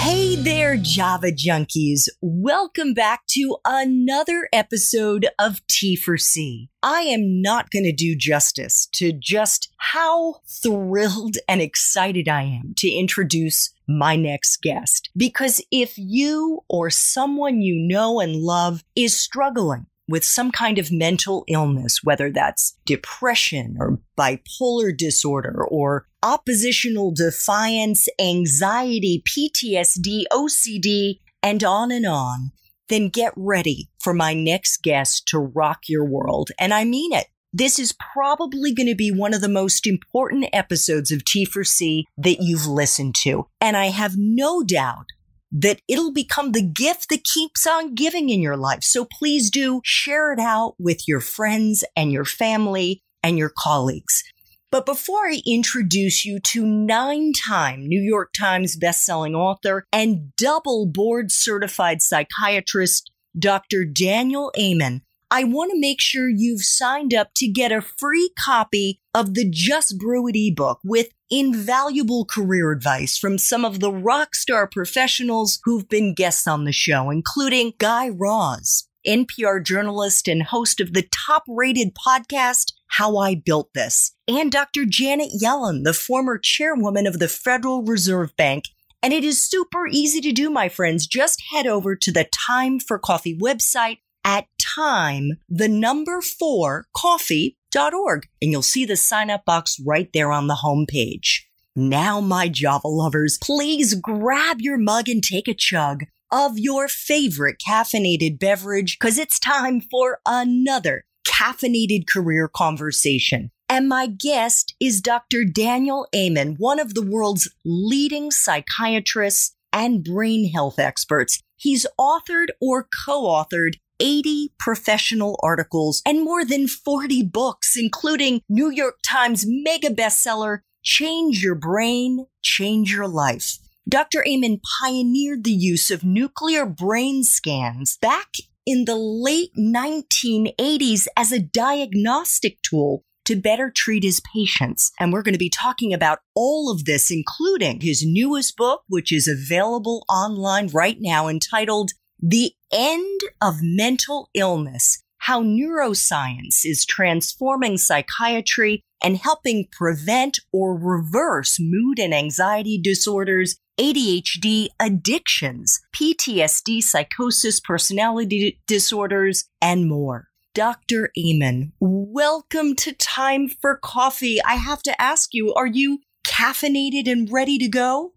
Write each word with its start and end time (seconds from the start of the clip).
Hey 0.00 0.34
there, 0.34 0.78
Java 0.78 1.30
junkies. 1.30 2.08
Welcome 2.22 2.94
back 2.94 3.26
to 3.32 3.58
another 3.66 4.48
episode 4.50 5.26
of 5.38 5.60
T 5.66 5.94
for 5.94 6.16
C. 6.16 6.70
I 6.82 7.02
am 7.02 7.42
not 7.42 7.70
going 7.70 7.84
to 7.84 7.92
do 7.92 8.16
justice 8.16 8.88
to 8.94 9.12
just 9.12 9.70
how 9.76 10.36
thrilled 10.62 11.36
and 11.46 11.60
excited 11.60 12.28
I 12.28 12.44
am 12.44 12.72
to 12.78 12.88
introduce 12.88 13.74
my 13.86 14.16
next 14.16 14.62
guest. 14.62 15.10
Because 15.14 15.62
if 15.70 15.98
you 15.98 16.60
or 16.66 16.88
someone 16.88 17.60
you 17.60 17.74
know 17.78 18.20
and 18.20 18.36
love 18.36 18.82
is 18.96 19.14
struggling 19.14 19.84
with 20.10 20.24
some 20.24 20.50
kind 20.50 20.78
of 20.78 20.92
mental 20.92 21.44
illness, 21.48 22.00
whether 22.02 22.30
that's 22.30 22.76
depression 22.84 23.76
or 23.78 23.98
bipolar 24.18 24.96
disorder 24.96 25.64
or 25.68 26.06
oppositional 26.22 27.12
defiance, 27.12 28.08
anxiety, 28.20 29.22
PTSD, 29.26 30.24
OCD, 30.32 31.20
and 31.42 31.64
on 31.64 31.90
and 31.90 32.06
on, 32.06 32.50
then 32.88 33.08
get 33.08 33.32
ready 33.36 33.88
for 34.00 34.12
my 34.12 34.34
next 34.34 34.82
guest 34.82 35.26
to 35.28 35.38
rock 35.38 35.82
your 35.88 36.04
world. 36.04 36.50
And 36.58 36.74
I 36.74 36.84
mean 36.84 37.12
it. 37.12 37.26
This 37.52 37.80
is 37.80 37.92
probably 37.92 38.72
going 38.72 38.86
to 38.86 38.94
be 38.94 39.10
one 39.10 39.34
of 39.34 39.40
the 39.40 39.48
most 39.48 39.84
important 39.86 40.46
episodes 40.52 41.10
of 41.10 41.24
T4C 41.24 42.04
that 42.18 42.38
you've 42.40 42.66
listened 42.66 43.16
to. 43.22 43.46
And 43.60 43.76
I 43.76 43.86
have 43.86 44.14
no 44.16 44.62
doubt 44.62 45.06
that 45.52 45.80
it'll 45.88 46.12
become 46.12 46.52
the 46.52 46.62
gift 46.62 47.08
that 47.08 47.24
keeps 47.24 47.66
on 47.66 47.94
giving 47.94 48.30
in 48.30 48.40
your 48.40 48.56
life. 48.56 48.82
So 48.82 49.04
please 49.04 49.50
do 49.50 49.80
share 49.84 50.32
it 50.32 50.38
out 50.38 50.74
with 50.78 51.08
your 51.08 51.20
friends 51.20 51.84
and 51.96 52.12
your 52.12 52.24
family 52.24 53.02
and 53.22 53.36
your 53.36 53.52
colleagues. 53.56 54.22
But 54.70 54.86
before 54.86 55.26
I 55.26 55.42
introduce 55.44 56.24
you 56.24 56.38
to 56.52 56.64
nine 56.64 57.32
time 57.48 57.86
New 57.86 58.00
York 58.00 58.30
Times 58.32 58.78
bestselling 58.78 59.34
author 59.34 59.84
and 59.92 60.34
double 60.36 60.86
board 60.86 61.32
certified 61.32 62.00
psychiatrist, 62.02 63.10
Dr. 63.36 63.84
Daniel 63.84 64.52
Amen, 64.58 65.02
I 65.32 65.44
want 65.44 65.70
to 65.70 65.78
make 65.78 66.00
sure 66.00 66.28
you've 66.28 66.64
signed 66.64 67.14
up 67.14 67.30
to 67.36 67.46
get 67.46 67.70
a 67.70 67.80
free 67.80 68.32
copy 68.36 69.00
of 69.14 69.34
the 69.34 69.48
Just 69.48 69.96
Brew 69.96 70.26
It 70.26 70.34
ebook 70.34 70.80
with 70.82 71.10
invaluable 71.30 72.24
career 72.24 72.72
advice 72.72 73.16
from 73.16 73.38
some 73.38 73.64
of 73.64 73.78
the 73.78 73.92
rock 73.92 74.34
star 74.34 74.66
professionals 74.66 75.60
who've 75.62 75.88
been 75.88 76.14
guests 76.14 76.48
on 76.48 76.64
the 76.64 76.72
show, 76.72 77.10
including 77.10 77.74
Guy 77.78 78.08
Raz, 78.08 78.88
NPR 79.06 79.64
journalist 79.64 80.26
and 80.26 80.42
host 80.42 80.80
of 80.80 80.94
the 80.94 81.06
top 81.12 81.44
rated 81.46 81.94
podcast, 81.94 82.72
How 82.88 83.16
I 83.16 83.36
Built 83.36 83.70
This, 83.72 84.16
and 84.26 84.50
Dr. 84.50 84.84
Janet 84.84 85.30
Yellen, 85.40 85.84
the 85.84 85.94
former 85.94 86.38
chairwoman 86.38 87.06
of 87.06 87.20
the 87.20 87.28
Federal 87.28 87.84
Reserve 87.84 88.34
Bank. 88.36 88.64
And 89.00 89.12
it 89.12 89.22
is 89.22 89.48
super 89.48 89.86
easy 89.86 90.20
to 90.22 90.32
do, 90.32 90.50
my 90.50 90.68
friends. 90.68 91.06
Just 91.06 91.40
head 91.52 91.68
over 91.68 91.94
to 91.94 92.10
the 92.10 92.28
Time 92.48 92.80
for 92.80 92.98
Coffee 92.98 93.38
website 93.38 93.98
at 94.24 94.46
time, 94.60 95.32
the 95.48 95.68
number 95.68 96.20
four 96.20 96.86
coffee.org, 96.96 98.26
and 98.40 98.50
you'll 98.50 98.62
see 98.62 98.84
the 98.84 98.96
sign 98.96 99.30
up 99.30 99.44
box 99.44 99.76
right 99.84 100.08
there 100.12 100.32
on 100.32 100.46
the 100.46 100.60
homepage. 100.64 101.40
Now, 101.76 102.20
my 102.20 102.48
Java 102.48 102.88
lovers, 102.88 103.38
please 103.42 103.94
grab 103.94 104.60
your 104.60 104.76
mug 104.76 105.08
and 105.08 105.22
take 105.22 105.48
a 105.48 105.54
chug 105.54 106.04
of 106.32 106.58
your 106.58 106.88
favorite 106.88 107.56
caffeinated 107.66 108.38
beverage 108.38 108.98
because 108.98 109.18
it's 109.18 109.38
time 109.38 109.80
for 109.80 110.18
another 110.26 111.04
caffeinated 111.26 112.06
career 112.06 112.48
conversation. 112.48 113.50
And 113.68 113.88
my 113.88 114.06
guest 114.08 114.74
is 114.80 115.00
Dr. 115.00 115.44
Daniel 115.44 116.08
Amen, 116.14 116.56
one 116.58 116.80
of 116.80 116.94
the 116.94 117.06
world's 117.06 117.48
leading 117.64 118.30
psychiatrists 118.30 119.54
and 119.72 120.02
brain 120.02 120.50
health 120.50 120.78
experts. 120.78 121.40
He's 121.56 121.86
authored 121.98 122.48
or 122.60 122.88
co-authored 123.06 123.74
80 124.00 124.52
professional 124.58 125.38
articles 125.42 126.02
and 126.06 126.24
more 126.24 126.44
than 126.44 126.66
40 126.66 127.22
books, 127.24 127.76
including 127.76 128.40
New 128.48 128.70
York 128.70 128.98
Times 129.06 129.44
mega 129.46 129.88
bestseller, 129.88 130.60
Change 130.82 131.42
Your 131.42 131.54
Brain, 131.54 132.26
Change 132.42 132.92
Your 132.92 133.08
Life. 133.08 133.58
Dr. 133.88 134.24
Amen 134.26 134.60
pioneered 134.80 135.44
the 135.44 135.52
use 135.52 135.90
of 135.90 136.04
nuclear 136.04 136.64
brain 136.64 137.24
scans 137.24 137.96
back 138.00 138.28
in 138.66 138.84
the 138.84 138.96
late 138.96 139.50
1980s 139.58 141.06
as 141.16 141.32
a 141.32 141.40
diagnostic 141.40 142.62
tool 142.62 143.04
to 143.24 143.36
better 143.36 143.70
treat 143.70 144.02
his 144.02 144.20
patients. 144.34 144.92
And 144.98 145.12
we're 145.12 145.22
going 145.22 145.34
to 145.34 145.38
be 145.38 145.50
talking 145.50 145.92
about 145.94 146.18
all 146.34 146.70
of 146.70 146.84
this, 146.84 147.10
including 147.10 147.80
his 147.80 148.04
newest 148.04 148.56
book, 148.56 148.82
which 148.88 149.12
is 149.12 149.28
available 149.28 150.04
online 150.08 150.68
right 150.68 150.96
now 151.00 151.28
entitled 151.28 151.92
the 152.22 152.52
End 152.70 153.20
of 153.40 153.62
Mental 153.62 154.28
Illness 154.34 155.02
How 155.18 155.42
Neuroscience 155.42 156.64
is 156.64 156.84
Transforming 156.84 157.78
Psychiatry 157.78 158.82
and 159.02 159.16
Helping 159.16 159.68
Prevent 159.72 160.38
or 160.52 160.76
Reverse 160.76 161.56
Mood 161.58 161.98
and 161.98 162.12
Anxiety 162.12 162.78
Disorders, 162.78 163.56
ADHD, 163.78 164.68
addictions, 164.78 165.80
PTSD, 165.96 166.82
psychosis, 166.82 167.58
personality 167.58 168.60
disorders, 168.66 169.44
and 169.62 169.88
more. 169.88 170.28
Dr. 170.52 171.10
Amen, 171.18 171.72
welcome 171.80 172.76
to 172.76 172.92
Time 172.92 173.48
for 173.48 173.78
Coffee. 173.82 174.42
I 174.42 174.56
have 174.56 174.82
to 174.82 175.00
ask 175.00 175.30
you, 175.32 175.54
are 175.54 175.66
you 175.66 176.00
caffeinated 176.24 177.10
and 177.10 177.30
ready 177.32 177.56
to 177.56 177.68
go? 177.68 178.12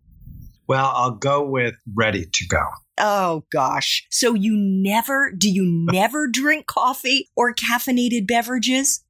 Well, 0.68 0.92
I'll 0.96 1.16
go 1.16 1.46
with 1.46 1.76
ready 1.96 2.26
to 2.26 2.48
go. 2.48 2.64
Oh 3.00 3.44
gosh. 3.52 4.06
So 4.12 4.34
you 4.34 4.56
never, 4.56 5.32
do 5.38 5.50
you 5.50 5.64
never 5.92 6.28
drink 6.28 6.68
coffee 6.68 7.30
or 7.36 7.54
caffeinated 7.54 8.28
beverages? 8.28 9.04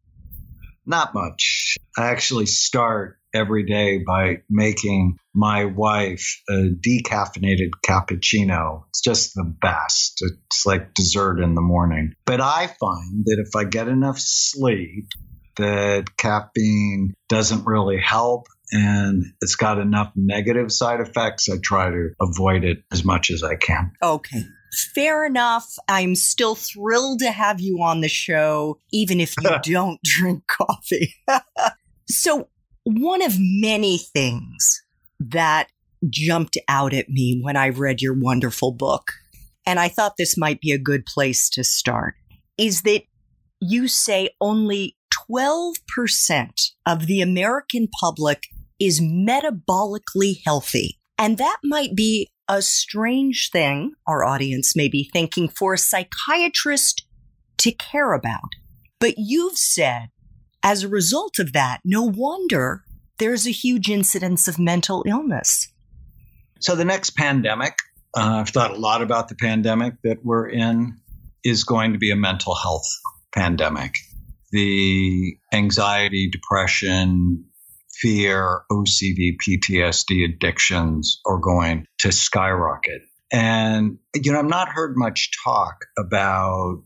Not 0.86 1.14
much. 1.14 1.78
I 1.98 2.08
actually 2.08 2.46
start 2.46 3.18
every 3.34 3.64
day 3.64 4.00
by 4.06 4.42
making 4.50 5.18
my 5.34 5.66
wife 5.66 6.42
a 6.50 6.70
decaffeinated 6.70 7.72
cappuccino. 7.86 8.84
It's 8.90 9.02
just 9.02 9.34
the 9.34 9.44
best. 9.44 10.22
It's 10.22 10.66
like 10.66 10.94
dessert 10.94 11.40
in 11.40 11.56
the 11.56 11.62
morning. 11.62 12.14
But 12.26 12.42
I 12.42 12.68
find 12.68 13.26
that 13.26 13.44
if 13.46 13.56
I 13.56 13.64
get 13.64 13.88
enough 13.88 14.20
sleep, 14.20 15.06
that 15.58 16.18
caffeine 16.18 17.14
doesn't 17.30 17.66
really 17.66 18.00
help 18.00 18.48
and 18.74 19.24
it's 19.40 19.56
got 19.56 19.80
enough 19.80 20.12
negative 20.16 20.72
side 20.72 21.00
effects. 21.00 21.48
I 21.48 21.58
try 21.62 21.92
to 21.92 22.10
avoid 22.20 22.64
it 22.64 22.84
as 22.92 23.06
much 23.06 23.30
as 23.30 23.44
I 23.44 23.56
can. 23.56 23.92
Okay. 24.02 24.44
Fair 24.96 25.26
enough. 25.26 25.76
I'm 25.88 26.16
still 26.16 26.56
thrilled 26.56 27.20
to 27.20 27.32
have 27.32 27.62
you 27.62 27.78
on 27.84 28.02
the 28.02 28.10
show, 28.10 28.80
even 28.92 29.22
if 29.22 29.36
you 29.40 29.52
don't 29.64 30.00
drink 30.04 30.44
coffee. 30.48 31.16
so, 32.10 32.50
one 32.84 33.22
of 33.22 33.36
many 33.38 34.00
things 34.00 34.82
that 35.20 35.70
jumped 36.10 36.58
out 36.68 36.94
at 36.94 37.08
me 37.10 37.40
when 37.42 37.56
I 37.56 37.70
read 37.70 38.02
your 38.02 38.20
wonderful 38.20 38.72
book, 38.72 39.12
and 39.68 39.80
I 39.80 39.88
thought 39.88 40.18
this 40.18 40.36
might 40.36 40.60
be 40.60 40.72
a 40.72 40.80
good 40.80 41.06
place 41.06 41.48
to 41.52 41.64
start, 41.64 42.16
is 42.58 42.82
that 42.82 43.04
you 43.62 43.88
say 43.88 44.32
only 44.42 44.98
12% 45.30 46.72
of 46.88 47.06
the 47.06 47.22
American 47.22 47.88
public 48.02 48.48
is 48.80 49.02
metabolically 49.02 50.42
healthy. 50.46 51.00
And 51.18 51.38
that 51.38 51.58
might 51.64 51.96
be 51.96 52.32
a 52.48 52.62
strange 52.62 53.50
thing 53.52 53.94
our 54.08 54.24
audience 54.24 54.76
may 54.76 54.90
be 54.90 55.10
thinking 55.12 55.48
for 55.48 55.74
a 55.74 55.78
psychiatrist 55.78 57.06
to 57.60 57.72
care 57.72 58.14
about. 58.14 58.50
But 59.00 59.16
you've 59.18 59.58
said, 59.58 60.10
as 60.64 60.84
a 60.84 60.90
result 60.90 61.40
of 61.40 61.54
that, 61.54 61.80
no 61.84 62.04
wonder 62.04 62.84
there's 63.20 63.48
a 63.48 63.52
huge 63.52 63.90
incidence 63.90 64.48
of 64.48 64.60
mental 64.60 65.04
illness. 65.08 65.70
So, 66.60 66.76
the 66.76 66.86
next 66.86 67.12
pandemic, 67.12 67.76
uh, 68.16 68.38
I've 68.40 68.50
thought 68.50 68.72
a 68.72 68.80
lot 68.80 69.02
about 69.02 69.28
the 69.28 69.36
pandemic 69.36 69.96
that 70.04 70.24
we're 70.24 70.48
in, 70.48 70.98
is 71.44 71.64
going 71.64 71.94
to 71.94 72.00
be 72.00 72.12
a 72.12 72.16
mental 72.16 72.56
health 72.56 72.88
pandemic. 73.34 73.96
The 74.52 75.36
anxiety, 75.52 76.30
depression, 76.30 77.46
fear, 78.04 78.64
OCD, 78.70 79.38
PTSD, 79.38 80.26
addictions 80.26 81.22
are 81.26 81.40
going 81.40 81.86
to 82.00 82.12
skyrocket. 82.12 83.02
And, 83.32 83.98
you 84.14 84.34
know, 84.34 84.40
I've 84.40 84.46
not 84.46 84.68
heard 84.68 84.96
much 84.98 85.32
talk 85.44 85.86
about 85.98 86.84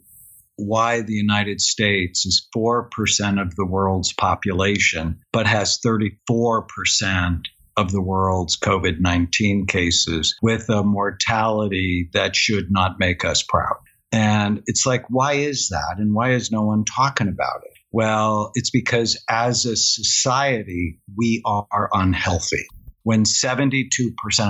why 0.58 1.02
the 1.02 1.14
United 1.14 1.60
States 1.60 2.26
is 2.26 2.48
4% 2.56 3.42
of 3.42 3.56
the 3.56 3.66
world's 3.66 4.14
population, 4.14 5.22
but 5.34 5.48
has 5.48 5.80
34% 5.86 7.42
of 7.76 7.92
the 7.92 8.02
world's 8.02 8.58
COVID 8.58 9.00
19 9.00 9.66
cases 9.66 10.36
with 10.42 10.70
a 10.70 10.84
mortality 10.84 12.10
that 12.14 12.36
should 12.36 12.72
not 12.72 13.00
make 13.00 13.26
us 13.26 13.44
proud. 13.44 13.78
And 14.12 14.64
it's 14.68 14.86
like, 14.86 15.06
why 15.10 15.34
is 15.34 15.70
that? 15.70 15.96
And 15.98 16.14
why 16.14 16.32
is 16.32 16.52
no 16.52 16.62
one 16.62 16.86
talking 16.86 17.28
about 17.28 17.62
it? 17.66 17.77
Well, 17.92 18.52
it's 18.56 18.70
because 18.70 19.24
as 19.30 19.66
a 19.66 19.76
society, 19.76 21.00
we 21.16 21.42
are 21.46 21.90
unhealthy. 21.94 22.66
When 23.04 23.24
72% 23.24 23.88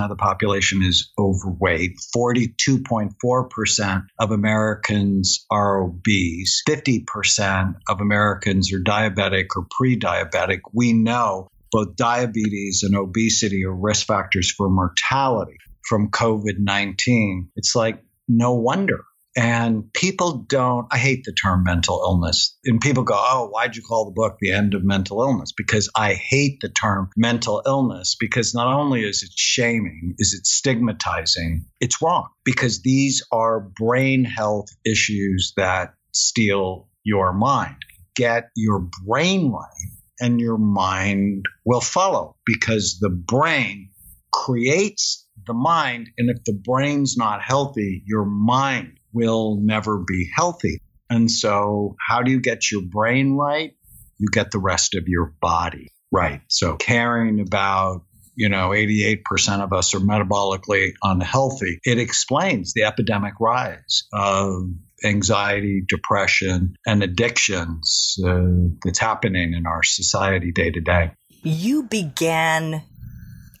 of 0.02 0.08
the 0.08 0.16
population 0.16 0.82
is 0.82 1.12
overweight, 1.16 1.92
42.4% 2.16 4.06
of 4.18 4.32
Americans 4.32 5.46
are 5.48 5.80
obese, 5.80 6.64
50% 6.68 7.74
of 7.88 8.00
Americans 8.00 8.72
are 8.72 8.82
diabetic 8.82 9.46
or 9.54 9.66
pre 9.70 9.96
diabetic, 9.96 10.62
we 10.72 10.92
know 10.92 11.48
both 11.70 11.94
diabetes 11.94 12.82
and 12.82 12.96
obesity 12.96 13.64
are 13.64 13.72
risk 13.72 14.08
factors 14.08 14.50
for 14.50 14.68
mortality 14.68 15.58
from 15.88 16.10
COVID 16.10 16.58
19. 16.58 17.50
It's 17.54 17.76
like, 17.76 18.02
no 18.26 18.54
wonder 18.54 19.04
and 19.38 19.92
people 19.92 20.38
don't, 20.48 20.88
I 20.90 20.98
hate 20.98 21.22
the 21.22 21.32
term 21.32 21.62
mental 21.62 22.00
illness. 22.04 22.58
And 22.64 22.80
people 22.80 23.04
go, 23.04 23.14
oh, 23.16 23.48
why'd 23.52 23.76
you 23.76 23.82
call 23.82 24.06
the 24.06 24.10
book 24.10 24.38
The 24.40 24.50
End 24.50 24.74
of 24.74 24.82
Mental 24.82 25.22
Illness? 25.22 25.52
Because 25.56 25.88
I 25.94 26.14
hate 26.14 26.58
the 26.60 26.68
term 26.68 27.10
mental 27.16 27.62
illness 27.64 28.16
because 28.18 28.52
not 28.52 28.66
only 28.66 29.04
is 29.04 29.22
it 29.22 29.30
shaming, 29.32 30.16
is 30.18 30.34
it 30.34 30.44
stigmatizing, 30.44 31.66
it's 31.78 32.02
wrong 32.02 32.30
because 32.44 32.82
these 32.82 33.24
are 33.30 33.60
brain 33.60 34.24
health 34.24 34.70
issues 34.84 35.52
that 35.56 35.94
steal 36.12 36.88
your 37.04 37.32
mind. 37.32 37.76
Get 38.16 38.50
your 38.56 38.88
brain 39.06 39.52
right 39.52 39.92
and 40.18 40.40
your 40.40 40.58
mind 40.58 41.44
will 41.64 41.80
follow 41.80 42.34
because 42.44 42.98
the 43.00 43.10
brain 43.10 43.90
creates 44.32 45.28
the 45.46 45.54
mind. 45.54 46.08
And 46.18 46.28
if 46.28 46.42
the 46.42 46.60
brain's 46.60 47.16
not 47.16 47.40
healthy, 47.40 48.02
your 48.04 48.24
mind 48.24 48.98
will 49.18 49.56
never 49.60 49.98
be 49.98 50.30
healthy. 50.34 50.80
And 51.10 51.30
so, 51.30 51.96
how 52.06 52.22
do 52.22 52.30
you 52.30 52.40
get 52.40 52.70
your 52.70 52.82
brain 52.82 53.34
right? 53.34 53.74
You 54.18 54.28
get 54.30 54.50
the 54.50 54.58
rest 54.58 54.94
of 54.94 55.08
your 55.08 55.34
body 55.40 55.90
right. 56.12 56.42
So, 56.48 56.76
caring 56.76 57.40
about 57.40 58.04
you 58.38 58.48
know, 58.48 58.68
88% 58.68 59.64
of 59.64 59.72
us 59.72 59.96
are 59.96 59.98
metabolically 59.98 60.92
unhealthy. 61.02 61.80
It 61.84 61.98
explains 61.98 62.72
the 62.72 62.84
epidemic 62.84 63.34
rise 63.40 64.04
of 64.12 64.62
anxiety, 65.04 65.82
depression, 65.84 66.76
and 66.86 67.02
addictions 67.02 68.16
uh, 68.24 68.68
that's 68.84 69.00
happening 69.00 69.54
in 69.54 69.66
our 69.66 69.82
society 69.82 70.52
day 70.52 70.70
to 70.70 70.80
day. 70.80 71.10
You 71.42 71.82
began 71.82 72.82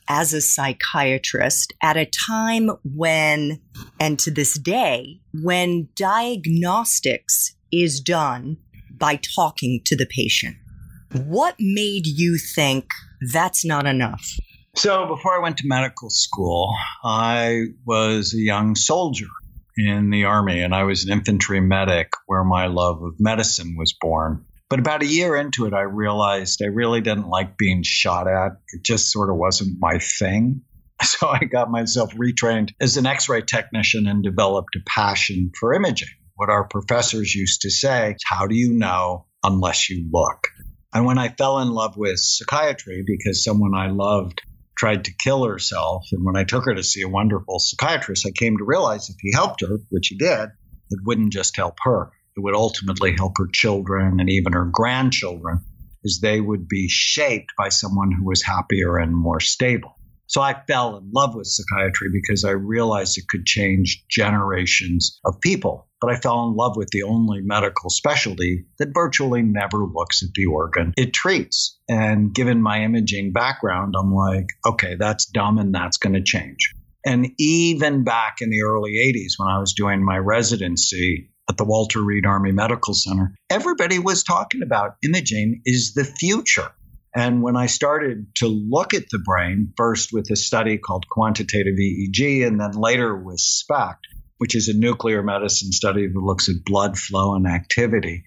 as 0.08 0.32
a 0.32 0.40
psychiatrist 0.40 1.72
at 1.82 1.96
a 1.96 2.06
time 2.06 2.70
when, 2.82 3.60
and 4.00 4.18
to 4.20 4.30
this 4.30 4.58
day, 4.58 5.20
when 5.42 5.88
diagnostics 5.94 7.54
is 7.70 8.00
done 8.00 8.56
by 8.96 9.16
talking 9.16 9.80
to 9.84 9.96
the 9.96 10.06
patient. 10.06 10.56
What 11.12 11.56
made 11.58 12.06
you 12.06 12.38
think 12.38 12.90
that's 13.32 13.64
not 13.64 13.86
enough? 13.86 14.36
So, 14.76 15.06
before 15.06 15.34
I 15.36 15.42
went 15.42 15.56
to 15.58 15.66
medical 15.66 16.10
school, 16.10 16.72
I 17.02 17.64
was 17.84 18.34
a 18.34 18.38
young 18.38 18.74
soldier 18.74 19.26
in 19.76 20.10
the 20.10 20.24
Army 20.24 20.60
and 20.60 20.74
I 20.74 20.84
was 20.84 21.04
an 21.04 21.12
infantry 21.12 21.60
medic 21.60 22.12
where 22.26 22.44
my 22.44 22.66
love 22.66 23.02
of 23.02 23.14
medicine 23.18 23.76
was 23.76 23.94
born. 23.98 24.44
But 24.70 24.80
about 24.80 25.02
a 25.02 25.06
year 25.06 25.34
into 25.34 25.64
it, 25.64 25.72
I 25.72 25.82
realized 25.82 26.60
I 26.62 26.66
really 26.66 27.00
didn't 27.00 27.28
like 27.28 27.56
being 27.56 27.82
shot 27.82 28.28
at. 28.28 28.52
It 28.74 28.84
just 28.84 29.10
sort 29.10 29.30
of 29.30 29.36
wasn't 29.36 29.78
my 29.80 29.98
thing. 29.98 30.62
So 31.00 31.28
I 31.28 31.44
got 31.44 31.70
myself 31.70 32.12
retrained 32.14 32.70
as 32.80 32.96
an 32.96 33.06
x 33.06 33.28
ray 33.28 33.42
technician 33.42 34.08
and 34.08 34.20
developed 34.20 34.74
a 34.74 34.80
passion 34.84 35.52
for 35.56 35.72
imaging. 35.72 36.08
What 36.34 36.50
our 36.50 36.66
professors 36.66 37.32
used 37.32 37.60
to 37.60 37.70
say 37.70 38.16
how 38.26 38.48
do 38.48 38.56
you 38.56 38.72
know 38.72 39.26
unless 39.44 39.88
you 39.88 40.08
look? 40.12 40.48
And 40.92 41.06
when 41.06 41.16
I 41.16 41.28
fell 41.28 41.60
in 41.60 41.70
love 41.70 41.96
with 41.96 42.18
psychiatry 42.18 43.04
because 43.06 43.44
someone 43.44 43.76
I 43.76 43.90
loved 43.90 44.42
tried 44.76 45.04
to 45.04 45.14
kill 45.14 45.44
herself, 45.44 46.04
and 46.10 46.24
when 46.24 46.36
I 46.36 46.42
took 46.42 46.64
her 46.64 46.74
to 46.74 46.82
see 46.82 47.02
a 47.02 47.08
wonderful 47.08 47.60
psychiatrist, 47.60 48.26
I 48.26 48.32
came 48.32 48.56
to 48.56 48.64
realize 48.64 49.08
if 49.08 49.16
he 49.20 49.30
helped 49.32 49.60
her, 49.60 49.78
which 49.90 50.08
he 50.08 50.16
did, 50.16 50.48
it 50.90 50.98
wouldn't 51.04 51.32
just 51.32 51.56
help 51.56 51.76
her 51.82 52.10
would 52.38 52.54
ultimately 52.54 53.14
help 53.16 53.34
her 53.38 53.48
children 53.52 54.20
and 54.20 54.30
even 54.30 54.52
her 54.52 54.68
grandchildren, 54.70 55.60
as 56.04 56.20
they 56.20 56.40
would 56.40 56.68
be 56.68 56.88
shaped 56.88 57.52
by 57.56 57.68
someone 57.68 58.12
who 58.12 58.24
was 58.24 58.42
happier 58.42 58.96
and 58.98 59.14
more 59.14 59.40
stable. 59.40 59.94
So 60.28 60.42
I 60.42 60.62
fell 60.68 60.98
in 60.98 61.10
love 61.10 61.34
with 61.34 61.46
psychiatry 61.46 62.08
because 62.12 62.44
I 62.44 62.50
realized 62.50 63.16
it 63.16 63.28
could 63.28 63.46
change 63.46 64.04
generations 64.08 65.18
of 65.24 65.40
people. 65.40 65.88
But 66.00 66.10
I 66.10 66.16
fell 66.20 66.46
in 66.46 66.54
love 66.54 66.76
with 66.76 66.90
the 66.90 67.02
only 67.02 67.40
medical 67.40 67.90
specialty 67.90 68.66
that 68.78 68.94
virtually 68.94 69.42
never 69.42 69.84
looks 69.84 70.22
at 70.22 70.28
the 70.34 70.46
organ 70.46 70.92
it 70.96 71.12
treats. 71.12 71.78
And 71.88 72.32
given 72.32 72.62
my 72.62 72.82
imaging 72.82 73.32
background, 73.32 73.94
I'm 73.98 74.14
like, 74.14 74.46
okay, 74.66 74.94
that's 74.96 75.26
dumb 75.26 75.58
and 75.58 75.74
that's 75.74 75.96
going 75.96 76.12
to 76.12 76.22
change. 76.22 76.74
And 77.04 77.28
even 77.38 78.04
back 78.04 78.36
in 78.42 78.50
the 78.50 78.62
early 78.62 78.96
80s, 78.96 79.32
when 79.38 79.48
I 79.48 79.58
was 79.58 79.72
doing 79.72 80.04
my 80.04 80.18
residency, 80.18 81.30
at 81.48 81.56
the 81.56 81.64
Walter 81.64 82.02
Reed 82.02 82.26
Army 82.26 82.52
Medical 82.52 82.94
Center, 82.94 83.34
everybody 83.50 83.98
was 83.98 84.22
talking 84.22 84.62
about 84.62 84.96
imaging 85.02 85.62
is 85.64 85.94
the 85.94 86.04
future. 86.04 86.70
And 87.16 87.42
when 87.42 87.56
I 87.56 87.66
started 87.66 88.26
to 88.36 88.46
look 88.46 88.94
at 88.94 89.08
the 89.10 89.18
brain, 89.18 89.72
first 89.76 90.10
with 90.12 90.30
a 90.30 90.36
study 90.36 90.78
called 90.78 91.08
quantitative 91.08 91.74
EEG, 91.74 92.46
and 92.46 92.60
then 92.60 92.72
later 92.72 93.16
with 93.16 93.40
SPECT, 93.40 94.06
which 94.36 94.54
is 94.54 94.68
a 94.68 94.76
nuclear 94.76 95.22
medicine 95.22 95.72
study 95.72 96.06
that 96.06 96.20
looks 96.20 96.48
at 96.48 96.64
blood 96.64 96.98
flow 96.98 97.34
and 97.34 97.46
activity, 97.46 98.24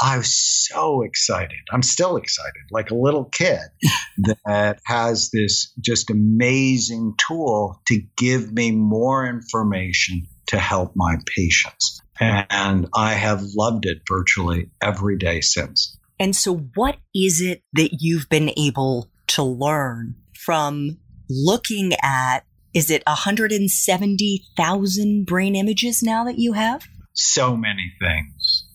I 0.00 0.16
was 0.16 0.32
so 0.32 1.02
excited. 1.02 1.58
I'm 1.70 1.82
still 1.82 2.16
excited, 2.16 2.62
like 2.70 2.90
a 2.90 2.94
little 2.94 3.24
kid 3.24 3.58
that 4.18 4.78
has 4.86 5.30
this 5.30 5.74
just 5.78 6.08
amazing 6.08 7.14
tool 7.18 7.82
to 7.88 8.00
give 8.16 8.50
me 8.50 8.70
more 8.70 9.26
information 9.26 10.22
to 10.46 10.58
help 10.58 10.92
my 10.96 11.16
patients. 11.36 12.00
And 12.50 12.86
I 12.94 13.14
have 13.14 13.42
loved 13.56 13.86
it 13.86 14.02
virtually 14.06 14.70
every 14.82 15.16
day 15.16 15.40
since. 15.40 15.96
And 16.18 16.36
so, 16.36 16.58
what 16.74 16.98
is 17.14 17.40
it 17.40 17.62
that 17.72 17.96
you've 18.00 18.28
been 18.28 18.50
able 18.58 19.08
to 19.28 19.42
learn 19.42 20.16
from 20.38 20.98
looking 21.30 21.94
at? 22.02 22.40
Is 22.74 22.90
it 22.90 23.02
170,000 23.06 25.26
brain 25.26 25.56
images 25.56 26.02
now 26.02 26.24
that 26.24 26.38
you 26.38 26.52
have? 26.52 26.86
So 27.14 27.56
many 27.56 27.90
things. 27.98 28.66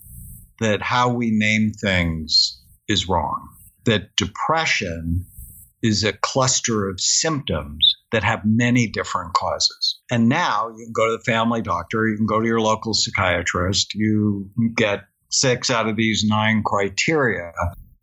That 0.60 0.82
how 0.82 1.14
we 1.14 1.30
name 1.32 1.72
things 1.72 2.60
is 2.88 3.08
wrong. 3.08 3.48
That 3.86 4.16
depression 4.16 5.28
is 5.84 6.04
a 6.04 6.14
cluster 6.14 6.90
of 6.90 7.00
symptoms 7.00 7.95
that 8.12 8.24
have 8.24 8.42
many 8.46 8.88
different 8.88 9.34
causes. 9.34 10.00
And 10.10 10.30
now 10.30 10.70
you 10.70 10.86
can 10.86 10.94
go 10.94 11.08
to 11.08 11.18
the 11.18 11.24
family 11.24 11.62
doctor, 11.62 12.08
you 12.08 12.18
can 12.18 12.26
go 12.26 12.40
to 12.40 12.48
your 12.48 12.62
local 12.62 12.94
psychiatrist, 12.94 13.94
you 13.96 14.50
get 14.76 15.06
six 15.30 15.70
out 15.70 15.88
of 15.88 15.96
these 15.96 16.24
nine 16.26 16.64
criteria. 16.64 17.52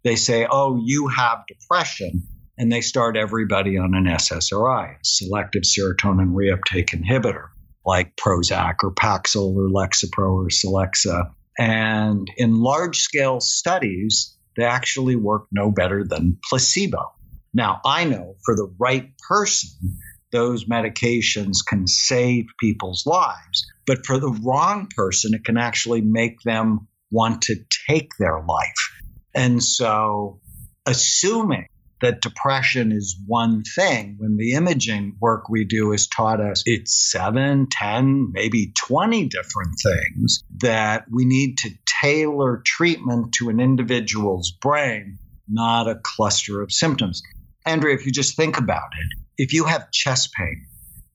They 0.04 0.16
say, 0.16 0.46
oh, 0.50 0.80
you 0.82 1.08
have 1.08 1.46
depression. 1.46 2.22
And 2.58 2.70
they 2.70 2.82
start 2.82 3.16
everybody 3.16 3.78
on 3.78 3.94
an 3.94 4.04
SSRI, 4.04 4.96
selective 5.02 5.62
serotonin 5.62 6.34
reuptake 6.34 6.90
inhibitor, 6.90 7.46
like 7.84 8.14
Prozac 8.16 8.76
or 8.82 8.92
Paxil 8.92 9.54
or 9.56 9.68
Lexapro 9.68 10.34
or 10.34 10.48
Celexa. 10.48 11.32
And 11.58 12.28
in 12.36 12.60
large 12.60 12.98
scale 12.98 13.40
studies, 13.40 14.36
they 14.56 14.64
actually 14.64 15.16
work 15.16 15.46
no 15.50 15.70
better 15.70 16.04
than 16.04 16.38
placebo. 16.48 17.12
Now, 17.54 17.80
I 17.84 18.04
know 18.04 18.36
for 18.44 18.56
the 18.56 18.72
right 18.78 19.10
person, 19.28 19.98
those 20.32 20.64
medications 20.64 21.58
can 21.66 21.86
save 21.86 22.46
people's 22.58 23.04
lives. 23.06 23.66
But 23.86 24.06
for 24.06 24.18
the 24.18 24.32
wrong 24.42 24.88
person, 24.94 25.34
it 25.34 25.44
can 25.44 25.58
actually 25.58 26.00
make 26.00 26.40
them 26.42 26.88
want 27.10 27.42
to 27.42 27.56
take 27.88 28.12
their 28.18 28.40
life. 28.40 28.90
And 29.34 29.62
so, 29.62 30.40
assuming 30.86 31.66
that 32.00 32.20
depression 32.20 32.90
is 32.90 33.16
one 33.26 33.62
thing 33.62 34.16
when 34.18 34.36
the 34.36 34.52
imaging 34.52 35.16
work 35.20 35.48
we 35.48 35.64
do 35.64 35.92
has 35.92 36.08
taught 36.08 36.40
us 36.40 36.64
it's 36.66 37.10
seven, 37.10 37.68
ten, 37.70 38.32
maybe 38.32 38.72
20 38.86 39.28
different 39.28 39.76
things 39.80 40.42
that 40.58 41.04
we 41.10 41.24
need 41.24 41.58
to 41.58 41.70
tailor 42.02 42.60
treatment 42.64 43.34
to 43.34 43.50
an 43.50 43.60
individual's 43.60 44.50
brain, 44.50 45.18
not 45.48 45.88
a 45.88 46.00
cluster 46.02 46.60
of 46.60 46.72
symptoms. 46.72 47.22
Andrea, 47.64 47.94
if 47.94 48.06
you 48.06 48.12
just 48.12 48.36
think 48.36 48.58
about 48.58 48.90
it, 48.98 49.18
if 49.38 49.52
you 49.52 49.64
have 49.64 49.90
chest 49.90 50.32
pain, 50.32 50.66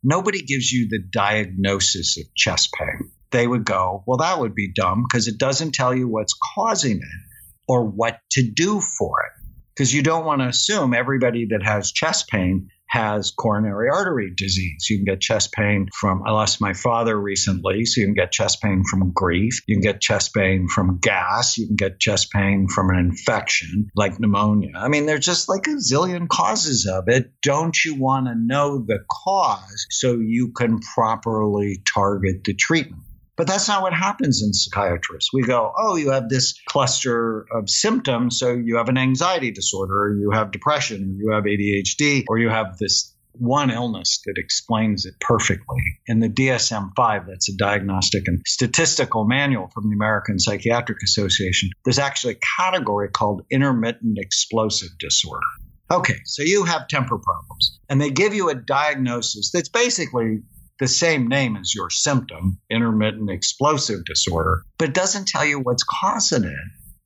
nobody 0.03 0.41
gives 0.41 0.71
you 0.71 0.87
the 0.89 0.99
diagnosis 0.99 2.17
of 2.17 2.33
chest 2.35 2.73
pain. 2.77 3.11
They 3.31 3.45
would 3.45 3.65
go, 3.65 4.03
well, 4.07 4.17
that 4.19 4.39
would 4.39 4.55
be 4.55 4.71
dumb 4.71 5.03
because 5.07 5.27
it 5.27 5.37
doesn't 5.37 5.73
tell 5.73 5.93
you 5.93 6.07
what's 6.07 6.37
causing 6.55 6.97
it 6.97 7.21
or 7.67 7.85
what 7.85 8.19
to 8.31 8.49
do 8.49 8.79
for 8.79 9.21
it. 9.25 9.49
Because 9.75 9.93
you 9.93 10.01
don't 10.01 10.25
want 10.25 10.41
to 10.41 10.47
assume 10.47 10.93
everybody 10.93 11.47
that 11.51 11.63
has 11.63 11.91
chest 11.91 12.29
pain 12.29 12.69
has 12.89 13.31
coronary 13.31 13.89
artery 13.89 14.31
disease. 14.35 14.87
You 14.89 14.97
can 14.97 15.05
get 15.05 15.21
chest 15.21 15.51
pain 15.51 15.89
from, 15.93 16.23
I 16.25 16.31
lost 16.31 16.61
my 16.61 16.73
father 16.73 17.19
recently, 17.19 17.85
so 17.85 18.01
you 18.01 18.07
can 18.07 18.13
get 18.13 18.31
chest 18.31 18.61
pain 18.61 18.83
from 18.89 19.11
grief. 19.11 19.61
You 19.67 19.75
can 19.75 19.81
get 19.81 20.01
chest 20.01 20.33
pain 20.33 20.67
from 20.67 20.99
gas. 20.99 21.57
You 21.57 21.67
can 21.67 21.75
get 21.75 21.99
chest 21.99 22.31
pain 22.31 22.67
from 22.67 22.89
an 22.89 22.97
infection 22.97 23.89
like 23.95 24.19
pneumonia. 24.19 24.71
I 24.75 24.87
mean, 24.87 25.05
there's 25.05 25.25
just 25.25 25.49
like 25.49 25.67
a 25.67 25.71
zillion 25.71 26.27
causes 26.27 26.87
of 26.87 27.05
it. 27.07 27.31
Don't 27.41 27.75
you 27.83 27.95
want 27.95 28.27
to 28.27 28.35
know 28.35 28.83
the 28.85 28.99
cause 29.11 29.85
so 29.89 30.19
you 30.19 30.51
can 30.55 30.79
properly 30.79 31.81
target 31.93 32.43
the 32.45 32.53
treatment? 32.53 33.03
But 33.37 33.45
that's 33.45 33.67
not 33.67 33.83
what 33.83 33.93
happens 33.93 34.41
in 34.41 34.51
psychiatrists. 34.51 35.31
We 35.31 35.43
go, 35.43 35.71
oh, 35.77 35.95
you 35.95 36.09
have 36.11 36.27
this 36.27 36.59
cluster 36.67 37.45
of 37.51 37.69
symptoms, 37.69 38.39
so 38.39 38.51
you 38.51 38.77
have 38.77 38.89
an 38.89 38.97
anxiety 38.97 39.51
disorder, 39.51 40.05
or 40.05 40.17
you 40.17 40.31
have 40.31 40.51
depression, 40.51 41.03
or 41.03 41.21
you 41.21 41.31
have 41.31 41.43
ADHD, 41.43 42.25
or 42.27 42.39
you 42.39 42.49
have 42.49 42.77
this 42.79 43.13
one 43.33 43.69
illness 43.69 44.21
that 44.25 44.33
explains 44.37 45.05
it 45.05 45.13
perfectly. 45.19 45.77
In 46.07 46.19
the 46.19 46.29
DSM 46.29 46.91
5, 46.95 47.27
that's 47.27 47.49
a 47.49 47.55
diagnostic 47.55 48.27
and 48.27 48.41
statistical 48.47 49.25
manual 49.25 49.67
from 49.67 49.89
the 49.89 49.95
American 49.95 50.39
Psychiatric 50.39 51.03
Association, 51.03 51.69
there's 51.85 51.99
actually 51.99 52.33
a 52.33 52.39
category 52.57 53.09
called 53.09 53.43
intermittent 53.51 54.17
explosive 54.17 54.89
disorder. 54.99 55.45
Okay, 55.89 56.17
so 56.25 56.41
you 56.43 56.65
have 56.65 56.87
temper 56.87 57.17
problems, 57.17 57.79
and 57.87 58.01
they 58.01 58.09
give 58.09 58.33
you 58.33 58.49
a 58.49 58.55
diagnosis 58.55 59.51
that's 59.51 59.69
basically 59.69 60.41
the 60.79 60.87
same 60.87 61.27
name 61.27 61.55
as 61.57 61.73
your 61.73 61.89
symptom, 61.89 62.59
intermittent 62.69 63.29
explosive 63.29 64.05
disorder, 64.05 64.63
but 64.77 64.93
doesn't 64.93 65.27
tell 65.27 65.45
you 65.45 65.59
what's 65.59 65.83
causing 65.83 66.43
it 66.43 66.55